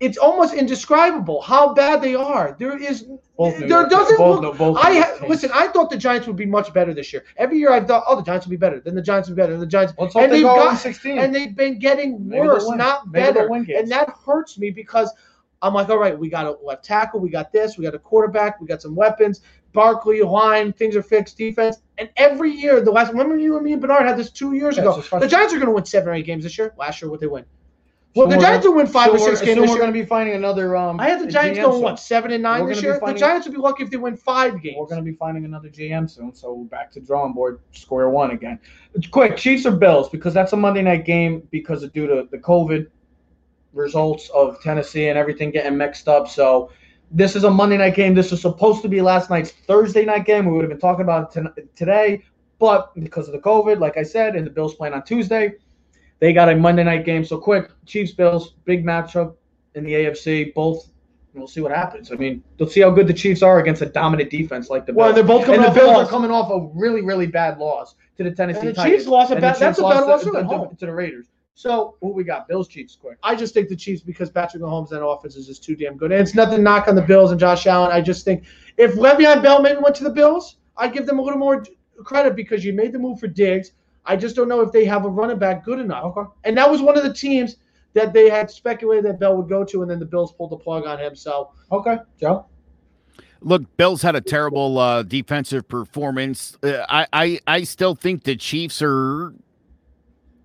[0.00, 2.56] it's almost indescribable how bad they are.
[2.58, 3.02] There is
[3.38, 4.58] Both there York- doesn't both- look.
[4.58, 5.50] no, I ha- listen.
[5.54, 7.22] I thought the Giants would be much better this year.
[7.36, 8.80] Every year I've thought, oh, the Giants will be better.
[8.80, 9.52] Then the Giants will be better.
[9.52, 9.92] Then the Giants.
[9.98, 11.18] Let's and they got- in 16.
[11.18, 13.48] and they've been getting worse, not better.
[13.52, 15.12] And that hurts me because
[15.60, 17.98] I'm like, all right, we got a left tackle, we got this, we got a
[18.00, 19.42] quarterback, we got some weapons.
[19.72, 21.78] Barkley, line, things are fixed, defense.
[21.98, 24.76] And every year, the last remember you and me and Bernard had this two years
[24.76, 25.00] Yeah, ago.
[25.00, 25.28] The.
[25.28, 26.74] Giants are going to win seven or eight games this year.
[26.76, 27.44] Last year, what they win?
[28.14, 29.98] Well, Soon the Giants will win five Soon or six games this we're going to
[29.98, 30.76] be finding another.
[30.76, 33.00] Um, I had the Giants going what seven and 9 this year.
[33.02, 34.76] The Giants would be lucky if they win five games.
[34.78, 38.32] We're going to be finding another GM soon, so back to drawing board, square one
[38.32, 38.58] again.
[39.10, 42.36] Quick, Chiefs or Bills because that's a Monday night game because of due to the
[42.36, 42.88] COVID
[43.72, 46.28] results of Tennessee and everything getting mixed up.
[46.28, 46.70] So
[47.12, 48.14] this is a Monday night game.
[48.14, 50.46] This was supposed to be last night's Thursday night game.
[50.46, 52.22] We would have been talking about it today,
[52.58, 55.54] but because of the COVID, like I said, and the Bills playing on Tuesday,
[56.20, 57.24] they got a Monday night game.
[57.24, 59.34] So quick, Chiefs Bills, big matchup
[59.74, 60.54] in the AFC.
[60.54, 60.88] Both.
[61.34, 62.12] We'll see what happens.
[62.12, 64.92] I mean, let's see how good the Chiefs are against a dominant defense like the
[64.92, 64.98] Bills.
[64.98, 67.26] well, they're both coming and the off a Bills are coming off a really, really
[67.26, 68.96] bad loss to the Tennessee And the Titans.
[68.98, 71.26] Chiefs lost a bad- that's a bad loss to, to- to the Raiders.
[71.54, 72.48] So, who we got?
[72.48, 73.18] Bills, Chiefs, quick.
[73.22, 75.96] I just think the Chiefs because Patrick Mahomes and that offense is just too damn
[75.96, 76.10] good.
[76.10, 77.92] And it's nothing knock on the Bills and Josh Allen.
[77.92, 78.44] I just think
[78.78, 81.62] if Le'Veon Bell maybe went to the Bills, I'd give them a little more
[82.04, 83.72] credit because you made the move for Diggs.
[84.04, 86.16] I just don't know if they have a running back good enough.
[86.16, 86.28] Okay.
[86.44, 87.56] And that was one of the teams
[87.94, 90.56] that they had speculated that Bell would go to, and then the Bills pulled the
[90.56, 91.14] plug on him.
[91.14, 92.46] So Okay, Joe.
[93.40, 96.56] Look, Bills had a terrible uh, defensive performance.
[96.62, 99.34] Uh, I, I I still think the Chiefs are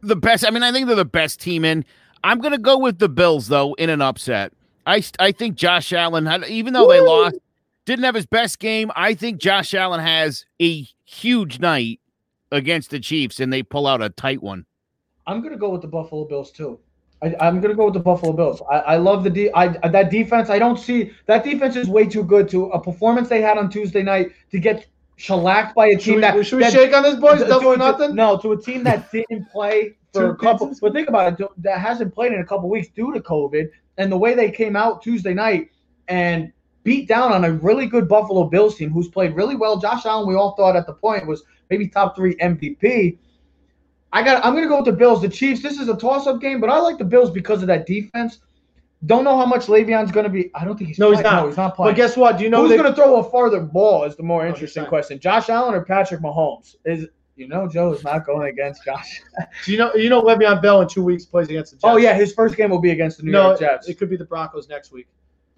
[0.02, 0.46] the best.
[0.46, 1.86] I mean, I think they're the best team in.
[2.24, 4.54] I'm going to go with the Bills though in an upset.
[4.86, 7.36] I I think Josh Allen had even though they lost,
[7.86, 8.92] didn't have his best game.
[8.96, 12.00] I think Josh Allen has a huge night
[12.52, 14.66] against the Chiefs and they pull out a tight one.
[15.26, 16.80] I'm gonna go with the Buffalo Bills too.
[17.22, 18.62] I, I'm gonna go with the Buffalo Bills.
[18.72, 20.50] I, I love the de- I, that defense.
[20.50, 23.70] I don't see that defense is way too good to a performance they had on
[23.70, 24.88] Tuesday night to get
[25.18, 27.40] shellacked by a team should we, that should we that- shake on this, boys?
[27.42, 28.16] to- Double or to- nothing.
[28.16, 30.74] No, to a team that didn't play for a couple.
[30.82, 34.12] But think about it, that hasn't played in a couple weeks due to COVID, and
[34.12, 35.70] the way they came out Tuesday night
[36.08, 36.52] and
[36.84, 39.78] beat down on a really good Buffalo Bills team who's played really well.
[39.78, 43.18] Josh Allen, we all thought at the point was maybe top three MVP.
[44.14, 44.44] I got.
[44.46, 45.22] I'm gonna go with the Bills.
[45.22, 45.62] The Chiefs.
[45.62, 48.40] This is a toss-up game, but I like the Bills because of that defense.
[49.06, 50.50] Don't know how much Le'Veon's gonna be.
[50.56, 50.98] I don't think he's.
[50.98, 51.44] No, he's not.
[51.44, 51.94] No, he's not playing.
[51.94, 52.38] But guess what?
[52.38, 54.50] Do you know Who's they- going to throw a farther ball is the more oh,
[54.50, 54.90] interesting not.
[54.90, 55.20] question.
[55.20, 56.76] Josh Allen or Patrick Mahomes?
[56.84, 59.22] Is you know Joe is not going against Josh.
[59.66, 61.84] Do you know you know Le'Veon Bell in two weeks plays against the Jets?
[61.86, 63.88] oh yeah, his first game will be against the New no, York Jets.
[63.88, 65.08] it could be the Broncos next week.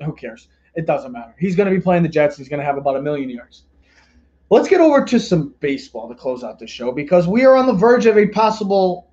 [0.03, 0.49] Who cares?
[0.75, 1.33] It doesn't matter.
[1.39, 2.37] He's going to be playing the Jets.
[2.37, 3.63] He's going to have about a million yards.
[4.49, 7.67] Let's get over to some baseball to close out the show because we are on
[7.67, 9.11] the verge of a possible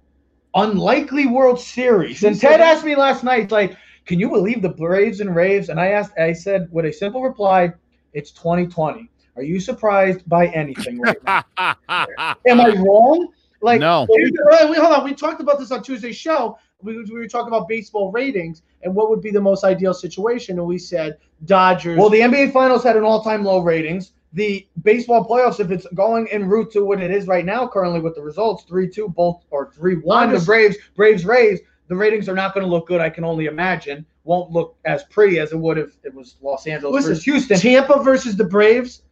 [0.55, 2.25] unlikely World Series.
[2.25, 3.77] And Ted asked me last night, like,
[4.07, 5.69] can you believe the Braves and Raves?
[5.69, 7.73] And I asked, I said with a simple reply,
[8.13, 9.11] it's 2020.
[9.35, 11.45] Are you surprised by anything right now?
[12.47, 13.29] Am I wrong?
[13.61, 14.07] Like, no.
[14.09, 15.05] We, hold on.
[15.05, 16.59] We talked about this on Tuesday's show.
[16.83, 20.59] We, we were talking about baseball ratings and what would be the most ideal situation,
[20.59, 21.99] and we said Dodgers.
[21.99, 24.13] Well, the NBA Finals had an all-time low ratings.
[24.33, 28.01] the baseball playoffs, if it's going en route to what it is right now, currently
[28.01, 32.29] with the results three two both or three one, the Braves Braves Rays, the ratings
[32.29, 33.01] are not going to look good.
[33.01, 34.05] I can only imagine.
[34.25, 37.59] Won't look as pretty as it would if it was Los Angeles Listen, versus Houston.
[37.59, 39.03] Tampa versus the Braves.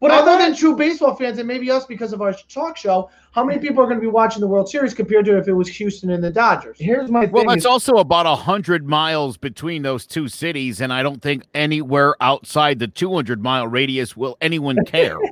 [0.00, 3.10] But But other than true baseball fans, and maybe us because of our talk show,
[3.32, 5.52] how many people are going to be watching the World Series compared to if it
[5.54, 6.76] was Houston and the Dodgers?
[6.78, 7.48] Here's my Well, thing.
[7.48, 11.42] that's is- also about a hundred miles between those two cities, and I don't think
[11.52, 15.18] anywhere outside the 200 mile radius will anyone care.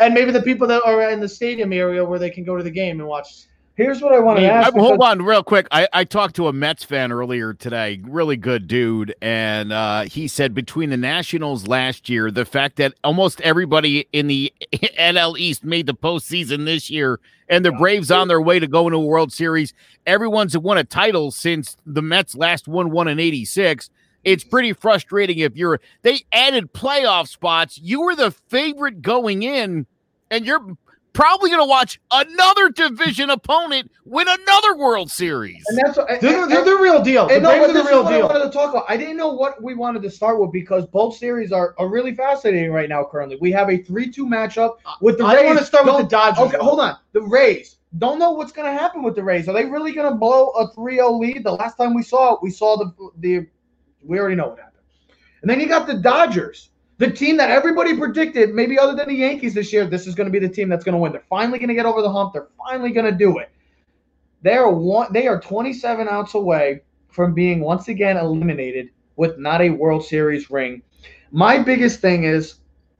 [0.00, 2.62] And maybe the people that are in the stadium area where they can go to
[2.62, 3.44] the game and watch.
[3.76, 4.72] Here's what I want to I- ask.
[4.74, 5.66] hold because- on, real quick.
[5.70, 10.28] I, I talked to a Mets fan earlier today, really good dude, and uh, he
[10.28, 15.64] said between the Nationals last year, the fact that almost everybody in the NL East
[15.64, 19.04] made the postseason this year, and the Braves on their way to go into a
[19.04, 19.74] World Series,
[20.06, 23.90] everyone's won a title since the Mets last won one in '86.
[24.24, 25.80] It's pretty frustrating if you're.
[26.02, 27.78] They added playoff spots.
[27.82, 29.86] You were the favorite going in,
[30.30, 30.64] and you're
[31.12, 35.62] probably going to watch another division opponent win another World Series.
[35.68, 37.26] and that's what, They're, and- they're the real deal.
[37.28, 38.28] The And no, Braves are the real is what I deal.
[38.28, 38.86] wanted to talk about.
[38.88, 42.14] I didn't know what we wanted to start with because both series are, are really
[42.14, 43.04] fascinating right now.
[43.04, 45.46] Currently, we have a three-two matchup with the I Rays.
[45.46, 46.44] want to start with the Dodgers.
[46.44, 46.96] Okay, hold on.
[47.12, 47.76] The Rays.
[47.98, 49.48] Don't know what's going to happen with the Rays.
[49.48, 51.44] Are they really going to blow a 3-0 lead?
[51.44, 53.46] The last time we saw it, we saw the the.
[54.04, 54.82] We already know what happened.
[55.42, 59.14] And then you got the Dodgers, the team that everybody predicted, maybe other than the
[59.14, 61.12] Yankees this year, this is going to be the team that's going to win.
[61.12, 62.32] They're finally going to get over the hump.
[62.32, 63.50] They're finally going to do it.
[64.42, 65.12] They are one.
[65.12, 70.50] They are 27 outs away from being once again eliminated with not a World Series
[70.50, 70.82] ring.
[71.30, 72.56] My biggest thing is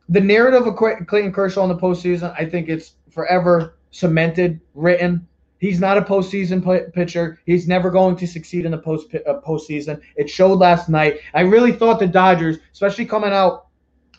[0.09, 2.35] the narrative of Clayton Kershaw in the postseason.
[2.39, 5.27] I think it's forever cemented, written.
[5.59, 7.39] He's not a postseason pitcher.
[7.47, 10.01] He's never going to succeed in the post uh, postseason.
[10.17, 11.21] It showed last night.
[11.35, 13.67] I really thought the Dodgers, especially coming out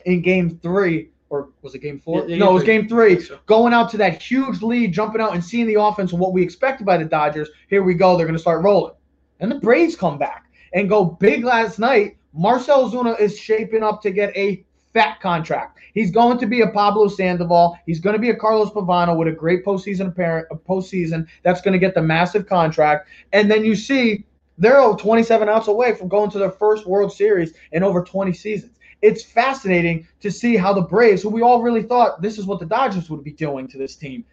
[0.05, 2.27] in Game Three, or was it Game Four?
[2.27, 2.63] Yeah, no, it was.
[2.63, 3.25] Game Three.
[3.45, 6.43] Going out to that huge lead, jumping out and seeing the offense and what we
[6.43, 7.49] expected by the Dodgers.
[7.69, 8.17] Here we go.
[8.17, 8.93] They're going to start rolling,
[9.39, 12.17] and the Braves come back and go big last night.
[12.33, 15.79] Marcell Ozuna is shaping up to get a fat contract.
[15.93, 17.77] He's going to be a Pablo Sandoval.
[17.85, 21.61] He's going to be a Carlos Pavano with a great postseason apparent a postseason that's
[21.61, 23.07] going to get the massive contract.
[23.31, 24.25] And then you see
[24.57, 28.71] they're 27 outs away from going to their first World Series in over 20 seasons.
[29.03, 32.59] It's fascinating to see how the Braves, who we all really thought this is what
[32.59, 34.23] the Dodgers would be doing to this team,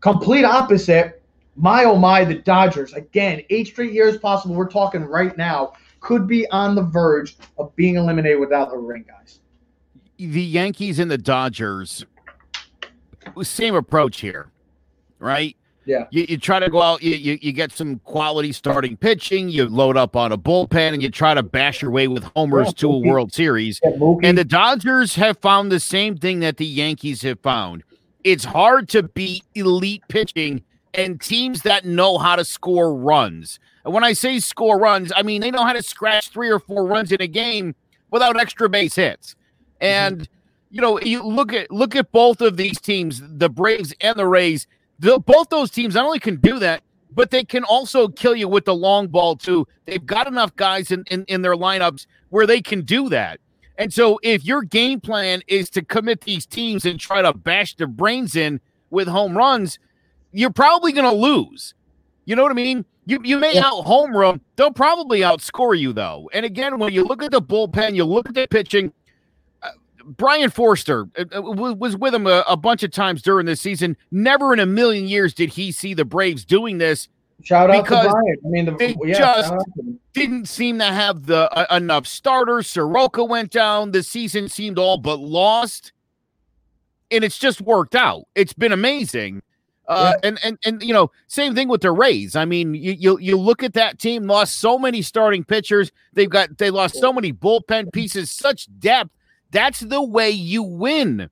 [0.00, 1.22] complete opposite.
[1.54, 4.56] My oh my, the Dodgers again, eight straight years possible.
[4.56, 9.04] We're talking right now could be on the verge of being eliminated without a ring,
[9.08, 9.40] guys.
[10.18, 12.04] the Yankees and the Dodgers,
[13.42, 14.50] same approach here,
[15.18, 15.56] right?
[15.86, 16.06] Yeah.
[16.10, 19.66] You, you try to go out, you, you, you get some quality starting pitching, you
[19.66, 22.90] load up on a bullpen, and you try to bash your way with homers to
[22.90, 23.80] a World Series.
[24.22, 27.84] And the Dodgers have found the same thing that the Yankees have found.
[28.24, 30.62] It's hard to beat elite pitching
[30.92, 33.60] and teams that know how to score runs.
[33.84, 36.58] And when I say score runs, I mean they know how to scratch three or
[36.58, 37.76] four runs in a game
[38.10, 39.36] without extra base hits.
[39.80, 39.84] Mm-hmm.
[39.84, 40.28] And
[40.70, 44.26] you know, you look at look at both of these teams, the Braves and the
[44.26, 44.66] Rays.
[44.98, 46.82] The, both those teams not only can do that,
[47.12, 49.66] but they can also kill you with the long ball too.
[49.86, 53.40] They've got enough guys in, in, in their lineups where they can do that.
[53.78, 57.74] And so if your game plan is to commit these teams and try to bash
[57.76, 59.78] their brains in with home runs,
[60.32, 61.74] you're probably going to lose.
[62.24, 62.84] You know what I mean?
[63.08, 66.28] You you may out home run, they'll probably outscore you though.
[66.32, 68.92] And again, when you look at the bullpen, you look at the pitching.
[70.06, 73.96] Brian Forster uh, uh, was with him a, a bunch of times during this season.
[74.10, 77.08] Never in a million years did he see the Braves doing this.
[77.42, 78.36] Shout out Because to Brian.
[78.44, 80.00] I mean, the, they yeah, just- shout out to him.
[80.14, 82.66] Didn't seem to have the uh, enough starters.
[82.66, 83.90] Soroka went down.
[83.90, 85.92] The season seemed all but lost,
[87.10, 88.26] and it's just worked out.
[88.34, 89.42] It's been amazing.
[89.88, 92.34] Uh, and and and you know, same thing with the Rays.
[92.34, 95.92] I mean, you you you look at that team lost so many starting pitchers.
[96.14, 99.10] They've got they lost so many bullpen pieces, such depth.
[99.56, 101.30] That's the way you win.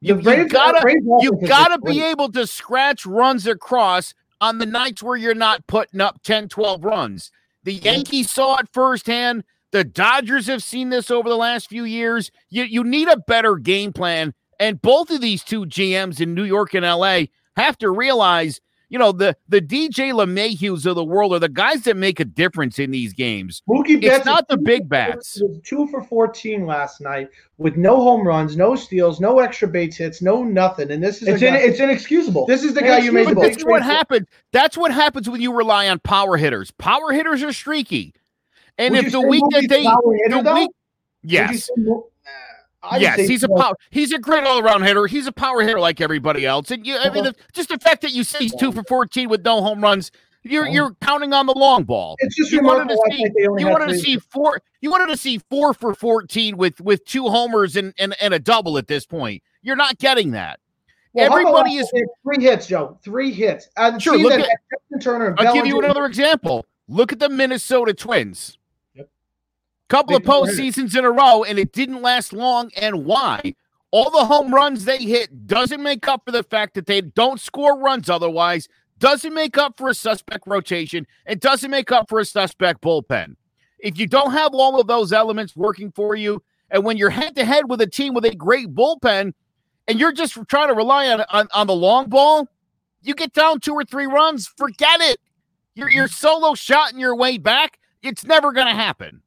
[0.00, 0.80] You, you gotta
[1.20, 6.00] you gotta be able to scratch runs across on the nights where you're not putting
[6.00, 7.30] up 10, 12 runs.
[7.64, 9.44] The Yankees saw it firsthand.
[9.72, 12.30] The Dodgers have seen this over the last few years.
[12.48, 14.32] You you need a better game plan.
[14.58, 17.24] And both of these two GMs in New York and LA
[17.58, 21.82] have to realize, you know, the the DJ LeMahieus of the world are the guys
[21.82, 23.62] that make a difference in these games.
[23.68, 25.40] Mookie It's not the big bats.
[25.42, 27.28] was two for 14 last night
[27.58, 30.90] with no home runs, no steals, no extra base hits, no nothing.
[30.90, 32.46] And this is It's in, guy, it's inexcusable.
[32.46, 33.92] this is the guy you made the But big this is what trade for.
[33.94, 34.28] happened.
[34.52, 36.70] That's what happens when you rely on power hitters.
[36.72, 38.14] Power hitters are streaky.
[38.78, 40.54] And Would if the week that they power hitter, the though?
[40.54, 40.70] week,
[41.24, 42.06] Would you yes, say Mo-
[42.90, 43.74] I yes, he's a power.
[43.90, 45.06] He's a great all-around hitter.
[45.06, 46.70] He's a power hitter like everybody else.
[46.70, 47.32] And you, I mean, uh-huh.
[47.32, 50.10] the, just the fact that you say he's two for fourteen with no home runs,
[50.42, 50.72] you're uh-huh.
[50.72, 52.16] you're counting on the long ball.
[52.20, 54.60] It's just You wanted to see you wanted to see four.
[54.80, 58.38] You wanted to see four for fourteen with with two homers and and, and a
[58.38, 59.42] double at this point.
[59.62, 60.60] You're not getting that.
[61.12, 61.90] Well, Everybody is.
[62.22, 62.98] three hits, Joe.
[63.02, 63.70] Three hits.
[63.98, 65.26] Sure, look that at- Justin Turner.
[65.28, 66.66] and I'll give you another example.
[66.88, 68.58] Look at the Minnesota Twins.
[69.88, 72.70] Couple of postseasons in a row, and it didn't last long.
[72.76, 73.54] And why?
[73.92, 77.40] All the home runs they hit doesn't make up for the fact that they don't
[77.40, 78.68] score runs otherwise,
[78.98, 83.36] doesn't make up for a suspect rotation, and doesn't make up for a suspect bullpen.
[83.78, 87.36] If you don't have all of those elements working for you, and when you're head
[87.36, 89.34] to head with a team with a great bullpen,
[89.86, 92.48] and you're just trying to rely on, on, on the long ball,
[93.02, 95.20] you get down two or three runs, forget it.
[95.76, 97.78] You're, you're solo shotting your way back.
[98.02, 99.22] It's never going to happen.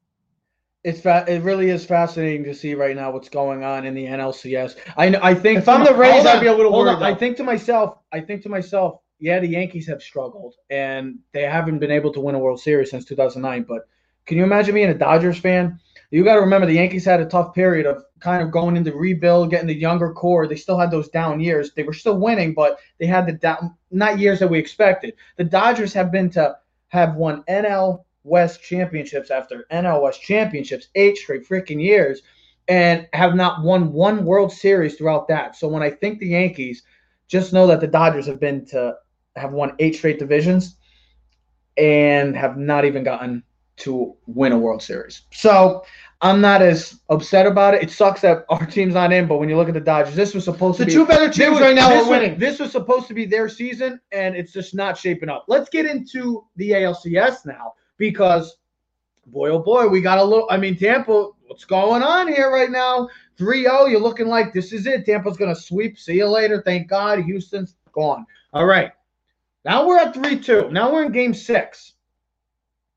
[0.83, 4.05] It's fa- it really is fascinating to see right now what's going on in the
[4.05, 4.77] NLCS.
[4.95, 7.01] I know, I think If I'm the Rays, I'd be a little worried.
[7.01, 11.41] I think to myself, I think to myself, yeah, the Yankees have struggled and they
[11.41, 13.63] haven't been able to win a World Series since 2009.
[13.63, 13.87] But
[14.25, 15.79] can you imagine being a Dodgers fan?
[16.11, 18.93] You got to remember the Yankees had a tough period of kind of going into
[18.93, 20.47] rebuild, getting the younger core.
[20.47, 21.73] They still had those down years.
[21.73, 25.15] They were still winning, but they had the down not years that we expected.
[25.35, 26.55] The Dodgers have been to
[26.87, 32.21] have won NL West championships after NL West championships, eight straight freaking years,
[32.67, 35.55] and have not won one World Series throughout that.
[35.55, 36.83] So when I think the Yankees,
[37.27, 38.95] just know that the Dodgers have been to
[39.35, 40.75] have won eight straight divisions
[41.77, 43.43] and have not even gotten
[43.77, 45.21] to win a World Series.
[45.31, 45.85] So
[46.21, 47.83] I'm not as upset about it.
[47.83, 50.33] It sucks that our team's not in, but when you look at the Dodgers, this
[50.33, 52.71] was supposed The to be two better teams was- right now are was- This was
[52.71, 55.45] supposed to be their season, and it's just not shaping up.
[55.47, 58.57] Let's get into the ALCS now because,
[59.27, 60.47] boy, oh boy, we got a little.
[60.49, 63.07] I mean, Tampa, what's going on here right now?
[63.37, 65.05] 3 0, you're looking like this is it.
[65.05, 65.99] Tampa's going to sweep.
[65.99, 66.63] See you later.
[66.65, 67.19] Thank God.
[67.19, 68.25] Houston's gone.
[68.53, 68.91] All right.
[69.63, 70.71] Now we're at 3 2.
[70.71, 71.93] Now we're in game six.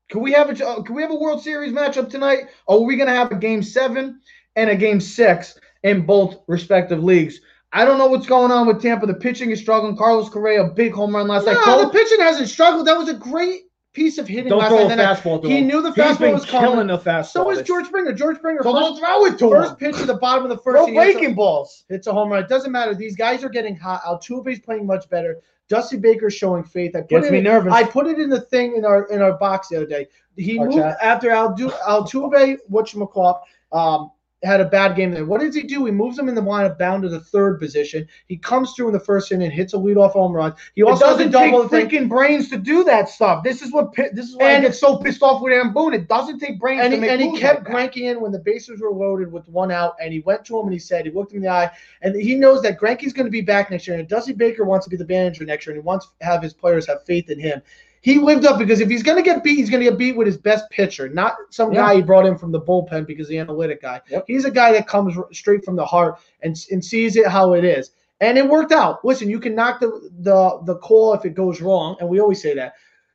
[0.09, 2.49] Can we have a can we have a World Series matchup tonight?
[2.67, 4.19] Or are we gonna have a game seven
[4.55, 7.39] and a game six in both respective leagues?
[7.71, 9.07] I don't know what's going on with Tampa.
[9.07, 9.97] The pitching is struggling.
[9.97, 11.57] Carlos Correa, big home run last night.
[11.65, 12.85] No, the pitching hasn't struggled.
[12.85, 13.63] That was a great
[13.93, 14.95] piece of hitting don't last throw a night.
[14.97, 16.71] Then fastball to he knew the He's fastball was coming.
[16.71, 17.25] killing the fastball.
[17.27, 18.11] So is George Springer.
[18.13, 18.63] George Springer.
[18.63, 19.77] So first, don't throw it to first him.
[19.77, 20.77] pitch at the bottom of the first.
[20.77, 21.85] Throw a- breaking balls.
[21.89, 22.43] It's a home run.
[22.43, 22.95] It doesn't matter.
[22.95, 24.01] These guys are getting hot.
[24.03, 25.37] Altuve's playing much better.
[25.69, 26.95] Dusty Baker's showing faith.
[26.95, 27.73] I put Gets it me in, nervous.
[27.73, 30.07] I put it in the thing in our in our box the other day.
[30.35, 30.97] He Our moved chat.
[31.01, 33.39] after Aldu, Altuve, whatchamacallit,
[33.71, 34.11] um,
[34.43, 35.25] had a bad game there.
[35.25, 35.85] What does he do?
[35.85, 38.07] He moves him in the lineup down to the third position.
[38.27, 40.53] He comes through in the first inning, hits a leadoff home run.
[40.75, 41.87] He It also doesn't a take double thing.
[41.89, 43.43] freaking brains to do that stuff.
[43.43, 45.93] This is what this is why I And- get so pissed off with Aaron Boone.
[45.93, 47.93] It doesn't take brains and to he, and he kept like.
[47.93, 50.65] Greinke in when the bases were loaded with one out, and he went to him
[50.65, 51.71] and he said, he looked him in the eye,
[52.01, 54.85] and he knows that Greinke's going to be back next year, and Dusty Baker wants
[54.85, 57.29] to be the manager next year, and he wants to have his players have faith
[57.29, 57.61] in him.
[58.03, 60.17] He lived up because if he's going to get beat, he's going to get beat
[60.17, 61.83] with his best pitcher, not some Yeah.
[61.83, 64.01] guy he brought in from the bullpen because the analytic guy.
[64.09, 64.25] Yep.
[64.27, 67.63] He's a guy that comes straight from the heart and, and sees it how it
[67.63, 67.91] is.
[68.19, 69.05] And it worked out.
[69.05, 72.41] Listen, you can knock the, the the call if it goes wrong, and we always
[72.41, 72.73] say that.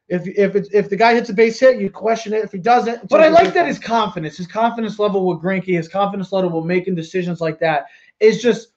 [0.08, 2.42] If if if the guy hits a base hit, you question it.
[2.42, 5.88] If he doesn't, But I like that his confidence, his confidence level with Greinke, his
[5.88, 7.86] confidence level with making decisions like that
[8.20, 8.68] is just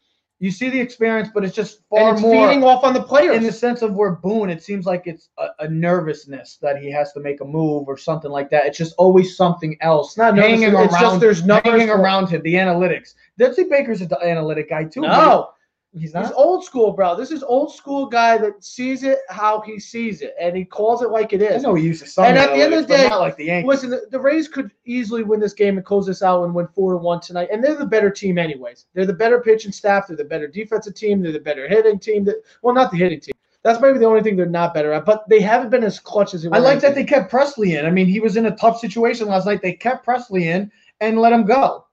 [0.41, 3.03] you see the experience, but it's just far and it's more feeding off on the
[3.03, 3.37] players.
[3.37, 6.91] in the sense of where Boone, it seems like it's a, a nervousness that he
[6.91, 8.65] has to make a move or something like that.
[8.65, 10.13] It's just always something else.
[10.13, 10.85] It's not hanging around.
[10.85, 13.13] It's just there's nothing hanging around him, the analytics.
[13.37, 15.01] Dempsey Baker's an analytic guy too.
[15.01, 15.51] No,
[15.93, 17.15] he's he's old school, bro.
[17.15, 21.01] This is old school guy that sees it how he sees it, and he calls
[21.01, 21.63] it like it is.
[21.63, 23.67] I know he uses some And at the end of the day- like the Yankees.
[23.67, 26.67] Listen, the, the Rays could easily win this game and close this out and win
[26.67, 27.49] four to one tonight.
[27.51, 28.85] And they're the better team, anyways.
[28.93, 30.07] They're the better pitching staff.
[30.07, 31.21] They're the better defensive team.
[31.21, 32.23] They're the better hitting team.
[32.25, 33.33] That well, not the hitting team.
[33.63, 35.05] That's maybe the only thing they're not better at.
[35.05, 36.49] But they haven't been as clutch as they.
[36.49, 37.85] I like that they kept Pressly in.
[37.85, 39.61] I mean, he was in a tough situation last night.
[39.61, 41.85] They kept Pressly in and let him go.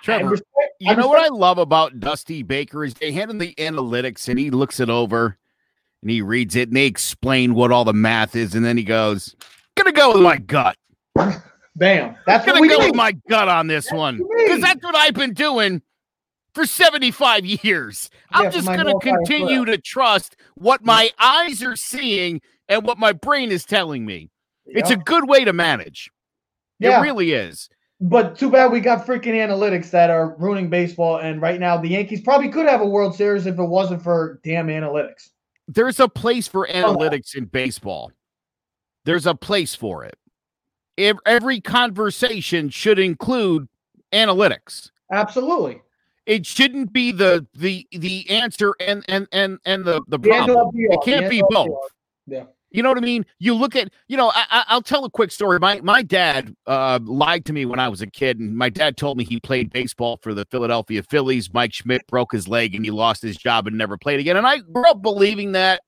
[0.00, 3.38] I Trevor, respect- You know what I love about Dusty Baker is they hand him
[3.38, 5.38] the analytics and he looks it over
[6.02, 8.84] and he reads it and they explain what all the math is and then he
[8.84, 9.34] goes,
[9.74, 10.76] "Gonna go with my gut.
[11.76, 12.16] Bam.
[12.26, 12.86] That's Gonna we go do.
[12.86, 15.82] with my gut on this one because that's what I've been doing
[16.54, 18.08] for seventy-five years.
[18.32, 23.12] Yeah, I'm just gonna continue to trust what my eyes are seeing and what my
[23.12, 24.30] brain is telling me.
[24.66, 26.10] It's a good way to manage.
[26.78, 26.98] Yeah.
[26.98, 27.68] It really is.
[28.00, 31.18] But too bad we got freaking analytics that are ruining baseball.
[31.18, 34.38] And right now, the Yankees probably could have a World Series if it wasn't for
[34.44, 35.30] damn analytics.
[35.68, 38.12] there's a place Oh, for analytics in baseball.
[39.04, 40.16] There's a place for it.
[40.98, 43.66] Ev- Every conversation should include
[44.12, 44.90] analytics.
[45.10, 45.80] Absolutely.
[46.26, 50.70] It shouldn't be the the the answer and and and and the the problem.
[50.74, 51.68] It can't the be both.
[52.26, 52.44] Yeah.
[52.70, 53.24] You know what I mean?
[53.38, 55.58] You look at, you know, I, I- I'll tell a quick story.
[55.58, 58.96] My my dad uh, lied to me when I was a kid, and my dad
[58.96, 61.52] told me he played baseball for the Philadelphia Phillies.
[61.54, 64.36] Mike Schmidt broke his leg, and he lost his job and never played again.
[64.36, 65.80] And I grew up believing that.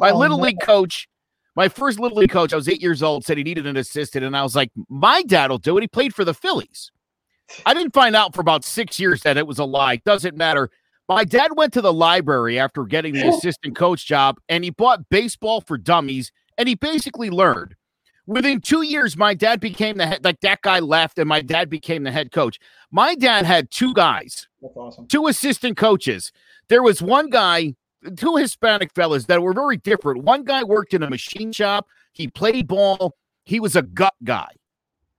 [0.00, 0.44] My Oh, little no.
[0.44, 1.06] league coach,
[1.54, 4.24] my first little league coach, I was eight years old, said he needed an assistant,
[4.24, 5.82] and I was like, my dad will do it.
[5.82, 6.90] He played for the Phillies.
[7.66, 9.96] I didn't find out for about six years that it was a lie.
[10.04, 10.70] Doesn't matter.
[11.08, 15.08] My dad went to the library after getting the assistant coach job and he bought
[15.08, 17.76] baseball for dummies and he basically learned.
[18.26, 21.70] Within two years, my dad became the head, like that guy left and my dad
[21.70, 22.58] became the head coach.
[22.90, 25.06] My dad had two guys, That's awesome.
[25.06, 26.32] two assistant coaches.
[26.68, 27.74] There was one guy,
[28.16, 30.24] two Hispanic fellas that were very different.
[30.24, 34.48] One guy worked in a machine shop, he played ball, he was a gut guy.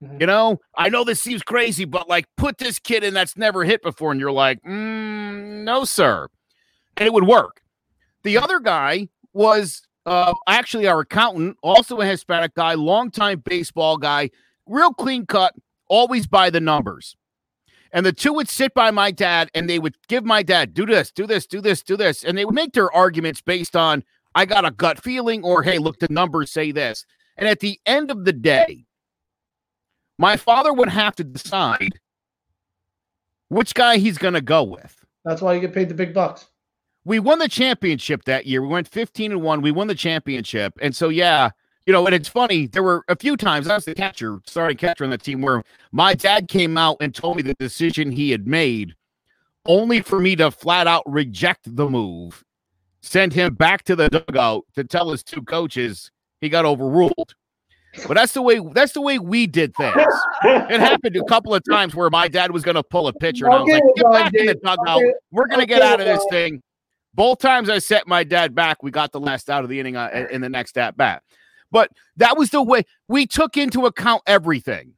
[0.02, 0.20] Mhm.
[0.20, 3.64] You know, I know this seems crazy, but like put this kid in that's never
[3.64, 6.28] hit before, and you're like, mm, no, sir.
[6.96, 7.62] And it would work.
[8.24, 14.30] The other guy was uh, actually our accountant, also a Hispanic guy, longtime baseball guy,
[14.66, 15.54] real clean cut,
[15.88, 17.16] always by the numbers.
[17.92, 20.84] And the two would sit by my dad and they would give my dad, do
[20.84, 22.24] this, do this, do this, do this.
[22.24, 25.78] And they would make their arguments based on, I got a gut feeling, or hey,
[25.78, 27.06] look, the numbers say this.
[27.36, 28.84] And at the end of the day,
[30.18, 31.98] my father would have to decide
[33.48, 35.04] which guy he's going to go with.
[35.24, 36.46] That's why you get paid the big bucks.
[37.04, 38.60] We won the championship that year.
[38.60, 39.62] We went 15 and 1.
[39.62, 40.74] We won the championship.
[40.82, 41.50] And so, yeah,
[41.86, 42.66] you know, and it's funny.
[42.66, 45.62] There were a few times I was the catcher, starting catcher on the team, where
[45.90, 48.94] my dad came out and told me the decision he had made,
[49.64, 52.44] only for me to flat out reject the move,
[53.00, 56.10] send him back to the dugout to tell his two coaches
[56.42, 57.34] he got overruled.
[58.06, 59.96] But that's the way that's the way we did things.
[60.44, 63.46] It happened a couple of times where my dad was going to pull a pitcher,
[63.46, 65.02] and I was like, "Get back in the dugout.
[65.32, 66.62] We're going to get out of this thing."
[67.14, 69.96] Both times I set my dad back, we got the last out of the inning
[69.96, 71.22] uh, in the next at bat.
[71.72, 74.92] But that was the way we took into account everything,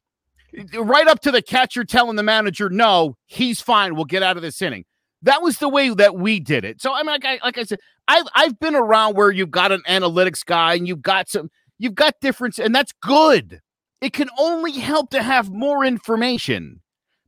[0.77, 3.95] right up to the catcher telling the manager, "No, he's fine.
[3.95, 4.85] We'll get out of this inning."
[5.23, 6.81] That was the way that we did it.
[6.81, 9.71] So I mean, like I, like I said, I've I've been around where you've got
[9.71, 11.49] an analytics guy and you've got some,
[11.81, 13.59] you've got difference, and that's good.
[14.01, 16.79] It can only help to have more information.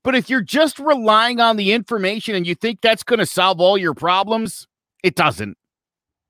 [0.03, 3.59] But if you're just relying on the information and you think that's going to solve
[3.59, 4.67] all your problems,
[5.03, 5.57] it doesn't.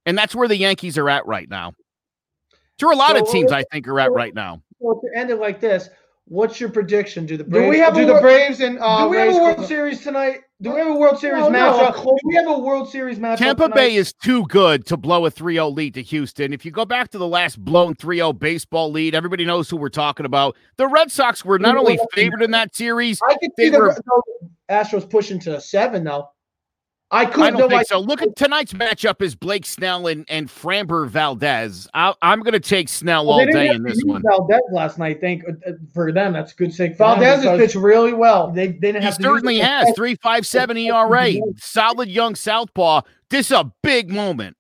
[0.06, 1.74] And that's where the Yankees are at right now.
[2.76, 4.62] It's where a lot of teams, I think, are at right now.
[4.80, 5.90] Well, to end it like this,
[6.26, 7.26] what's your prediction?
[7.26, 9.18] Do the Do Braves, we have do a the wor- Braves and uh, Do we
[9.18, 10.42] have a World come- Series tonight?
[10.62, 11.90] Do we have a World Series No, no, matchup?
[11.90, 13.38] a close- Do we have a World Series matchup?
[13.38, 13.76] Tampa tonight?
[13.76, 16.54] Bay is too good to blow a 3 0 lead to Houston.
[16.54, 19.76] If you go back to the last blown 3 0 baseball lead, everybody knows who
[19.78, 20.56] we're talking about.
[20.78, 23.80] The Red Sox were not only favored in that series, I could They see the
[23.80, 24.22] were- no,
[24.70, 26.30] Astros pushing to seven though.
[27.14, 28.00] I could I don't think I- so.
[28.00, 31.88] Look at tonight's matchup is Blake Snell and, and Framber Valdez.
[31.94, 34.22] I, I'm going to take Snell Well, all day in this one.
[34.28, 35.22] Valdez last night.
[35.22, 36.34] Thank uh, uh, for them.
[36.34, 38.52] That's a good them Valdez has pitched really well.
[38.52, 39.94] They, they didn't He have to certainly has.
[39.96, 41.34] 357 ERA.
[41.58, 43.02] Solid young southpaw.
[43.30, 44.58] This is a big moment.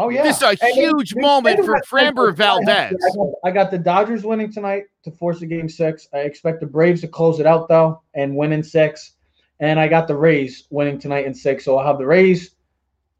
[0.00, 2.92] Oh yeah, This is a And huge they moment said for Framber I Valdez.
[3.16, 6.06] got, I got the Dodgers winning tonight to force a game six.
[6.14, 9.14] I expect the Braves to close it out though and win in six.
[9.60, 11.64] And I got the Rays winning tonight in six.
[11.64, 12.50] So I'll have the Rays.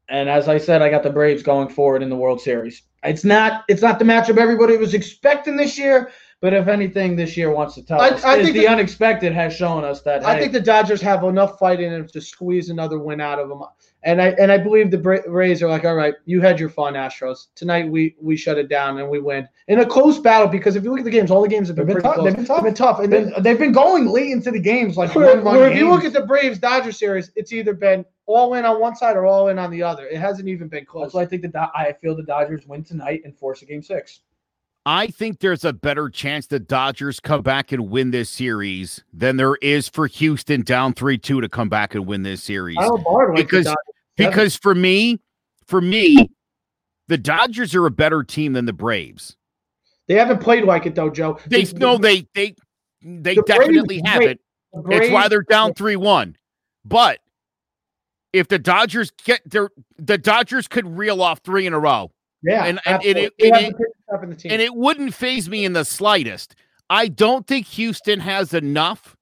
[0.07, 2.81] And as I said, I got the Braves going forward in the World Series.
[3.03, 6.11] It's not it's not the matchup everybody was expecting this year,
[6.41, 8.73] but if anything, this year wants to tell I- us I is think the that-
[8.73, 12.07] unexpected has shown us that I hey, think the Dodgers have enough fight in them
[12.07, 13.61] to squeeze another win out of them.
[14.01, 16.93] And I and I believe the Rays are like, all right, you had your fun,
[16.93, 17.47] Astros.
[17.55, 20.85] Tonight we we shut it down and we win in a close battle because if
[20.85, 22.15] you look at the games, all the games have they've been, been pretty tough.
[22.15, 22.25] close.
[22.27, 22.57] They've been tough.
[22.61, 22.99] They've been tough.
[22.99, 25.69] And then, They've, they've been going late into the games like where, one, one where
[25.69, 28.95] if you look at the Braves Dodgers series, it's either been all in on one
[28.95, 30.07] side or all in on the other.
[30.07, 31.11] It hasn't even been close.
[31.11, 34.21] So I think the I feel the Dodgers win tonight and force a game six.
[34.85, 39.37] I think there's a better chance the Dodgers come back and win this series than
[39.37, 42.77] there is for Houston down 3 2 to come back and win this series.
[42.79, 43.75] I don't Bard like the Because-
[44.17, 45.19] Because for me,
[45.67, 46.29] for me,
[47.07, 49.35] the Dodgers are a better team than the Braves.
[50.07, 51.39] they haven't played like it though, Joe.
[51.47, 52.55] They The- no, they they
[53.01, 54.41] they the definitely haven't.
[54.89, 56.35] It's why they're down 3 1.
[56.85, 57.19] But
[58.33, 62.11] if the Dodgers get their the Dodgers could reel off three in a row.
[62.43, 63.23] Yeah, and- and absolutely.
[63.23, 64.51] it- and it- the pitching staff in the team.
[64.51, 66.55] and it wouldn't phase me in the slightest.
[66.89, 69.15] I don't think Houston has enough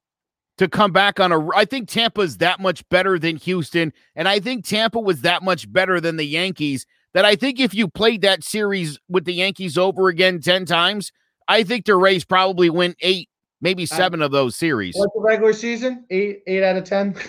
[0.58, 1.50] to come back on a.
[1.56, 5.72] I think Tampa's that much better than Houston, and I think Tampa was that much
[5.72, 6.86] better than the Yankees.
[7.14, 11.12] That I think if you played that series with the Yankees over again ten times,
[11.48, 13.30] I think the Rays probably win eight,
[13.62, 14.96] maybe seven of those series.
[14.96, 16.06] What's the regular season?
[16.10, 17.16] Eight, eight out of ten.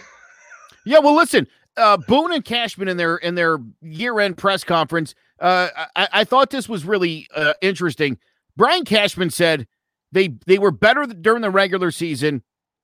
[0.87, 5.15] Yeah, well, listen, uh, Boone and Cashman in their in their year end press conference,
[5.41, 8.19] uh, I, I thought this was really uh, interesting.
[8.57, 9.67] Brian Cashman said
[10.13, 12.43] they they were better during the regular season,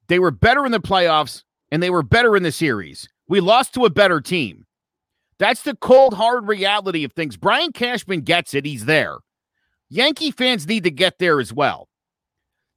[0.08, 3.08] they were better in the playoffs, and they were better in the series.
[3.28, 4.66] We lost to a better team.
[5.38, 7.36] That's the cold hard reality of things.
[7.36, 9.16] Brian Cashman gets it; he's there.
[9.90, 11.88] Yankee fans need to get there as well.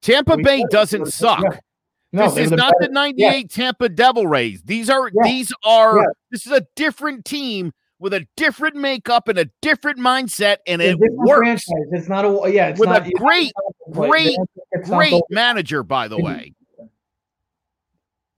[0.01, 1.43] Tampa Bay doesn't suck.
[1.43, 1.59] Yeah.
[2.13, 4.61] No, this is not the 98 Tampa Devil Rays.
[4.63, 5.23] These are Yeah.
[5.23, 6.05] these are Yeah.
[6.31, 10.99] this is a different team with a different makeup and a different mindset, and It's
[11.01, 11.37] it works.
[11.39, 11.87] franchise.
[11.91, 12.67] It's not a yeah.
[12.67, 13.51] It's With not a great,
[13.91, 16.53] great, not Great the- manager, by the way.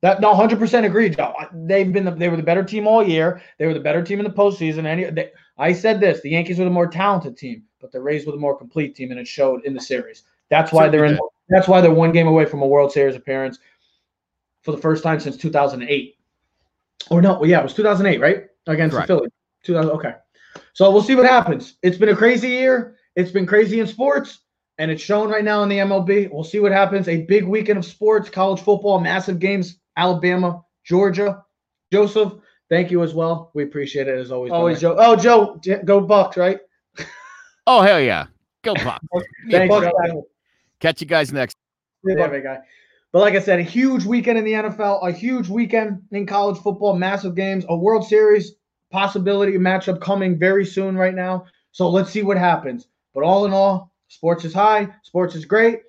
[0.01, 1.33] That no, hundred percent agree, Joe.
[1.53, 3.41] They've been the, they were the better team all year.
[3.57, 4.85] They were the better team in the postseason.
[4.85, 8.25] Any, they, I said this: the Yankees were the more talented team, but the Rays
[8.25, 10.23] were the more complete team, and it showed in the series.
[10.47, 11.09] That's why they're in.
[11.15, 13.59] Certainly That's why they're one game away from a World Series appearance
[14.61, 16.15] for the first time since 2008.
[17.09, 18.45] Or no, yeah, it was 2008, right?
[18.67, 19.07] Against Correct.
[19.09, 19.31] the Phillies.
[19.63, 19.91] 2000.
[19.91, 20.13] Okay,
[20.73, 21.77] so we'll see what happens.
[21.83, 22.95] It's been a crazy year.
[23.15, 24.39] It's been crazy in sports,
[24.77, 26.31] and it's shown right now in the MLB.
[26.31, 27.07] We'll see what happens.
[27.07, 29.79] A big weekend of sports, college football, massive games.
[29.97, 31.43] Alabama, Georgia.
[31.91, 32.33] Joseph,
[32.69, 33.51] thank you as well.
[33.53, 34.51] We appreciate it as always.
[34.51, 34.79] Always.
[34.79, 34.95] Joe.
[34.97, 36.59] Oh, Joe, go Bucks, right?
[37.67, 38.25] Oh hell yeah,
[38.63, 38.99] go pop!
[39.51, 39.95] Thanks, Bucks
[40.79, 41.55] Catch you guys next.
[42.03, 42.59] Yeah, guy.
[43.11, 46.57] But like I said, a huge weekend in the NFL, a huge weekend in college
[46.57, 48.53] football, massive games, a World Series
[48.91, 51.45] possibility matchup coming very soon right now.
[51.71, 52.87] So let's see what happens.
[53.13, 55.81] But all in all, sports is high, sports is great,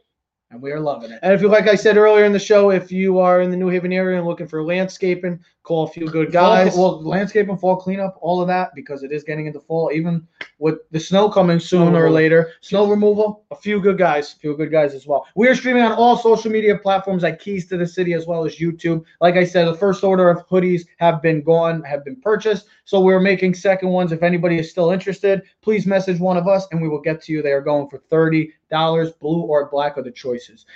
[0.50, 1.20] and we are loving it.
[1.22, 3.56] And if you, like I said earlier in the show, if you are in the
[3.56, 6.74] New Haven area and looking for landscaping, call a few good guys.
[6.74, 9.92] Fall, well, landscape and fall cleanup, all of that, because it is getting into fall,
[9.94, 10.26] even
[10.58, 12.52] with the snow coming sooner or later.
[12.62, 14.32] Snow removal, a few good guys.
[14.32, 15.26] A few good guys as well.
[15.36, 18.44] We are streaming on all social media platforms at Keys to the City as well
[18.44, 19.04] as YouTube.
[19.20, 22.66] Like I said, the first order of hoodies have been gone, have been purchased.
[22.84, 24.10] So we're making second ones.
[24.10, 27.32] If anybody is still interested, please message one of us and we will get to
[27.32, 27.40] you.
[27.40, 28.50] They are going for $30.
[28.70, 30.66] Dollars, blue or black are the choices.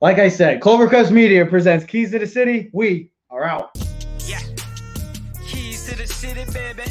[0.00, 2.70] Like I said, Clovercrest Media presents Keys to the City.
[2.72, 3.70] We are out.
[4.26, 4.40] Yeah.
[5.46, 6.82] Keys to the city, baby.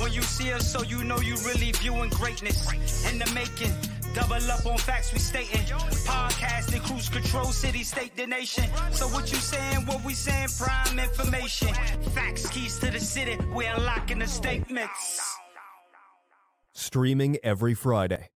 [0.00, 2.70] When you see us, so you know you really viewing greatness
[3.10, 3.72] in the making.
[4.14, 5.62] Double up on facts we stating.
[6.04, 8.64] Podcasting, cruise control, city, state, the nation.
[8.92, 9.86] So what you saying?
[9.86, 10.48] What we saying?
[10.58, 11.72] Prime information.
[12.14, 13.38] Facts, keys to the city.
[13.54, 15.36] We unlocking the statements.
[16.74, 18.28] Streaming every Friday.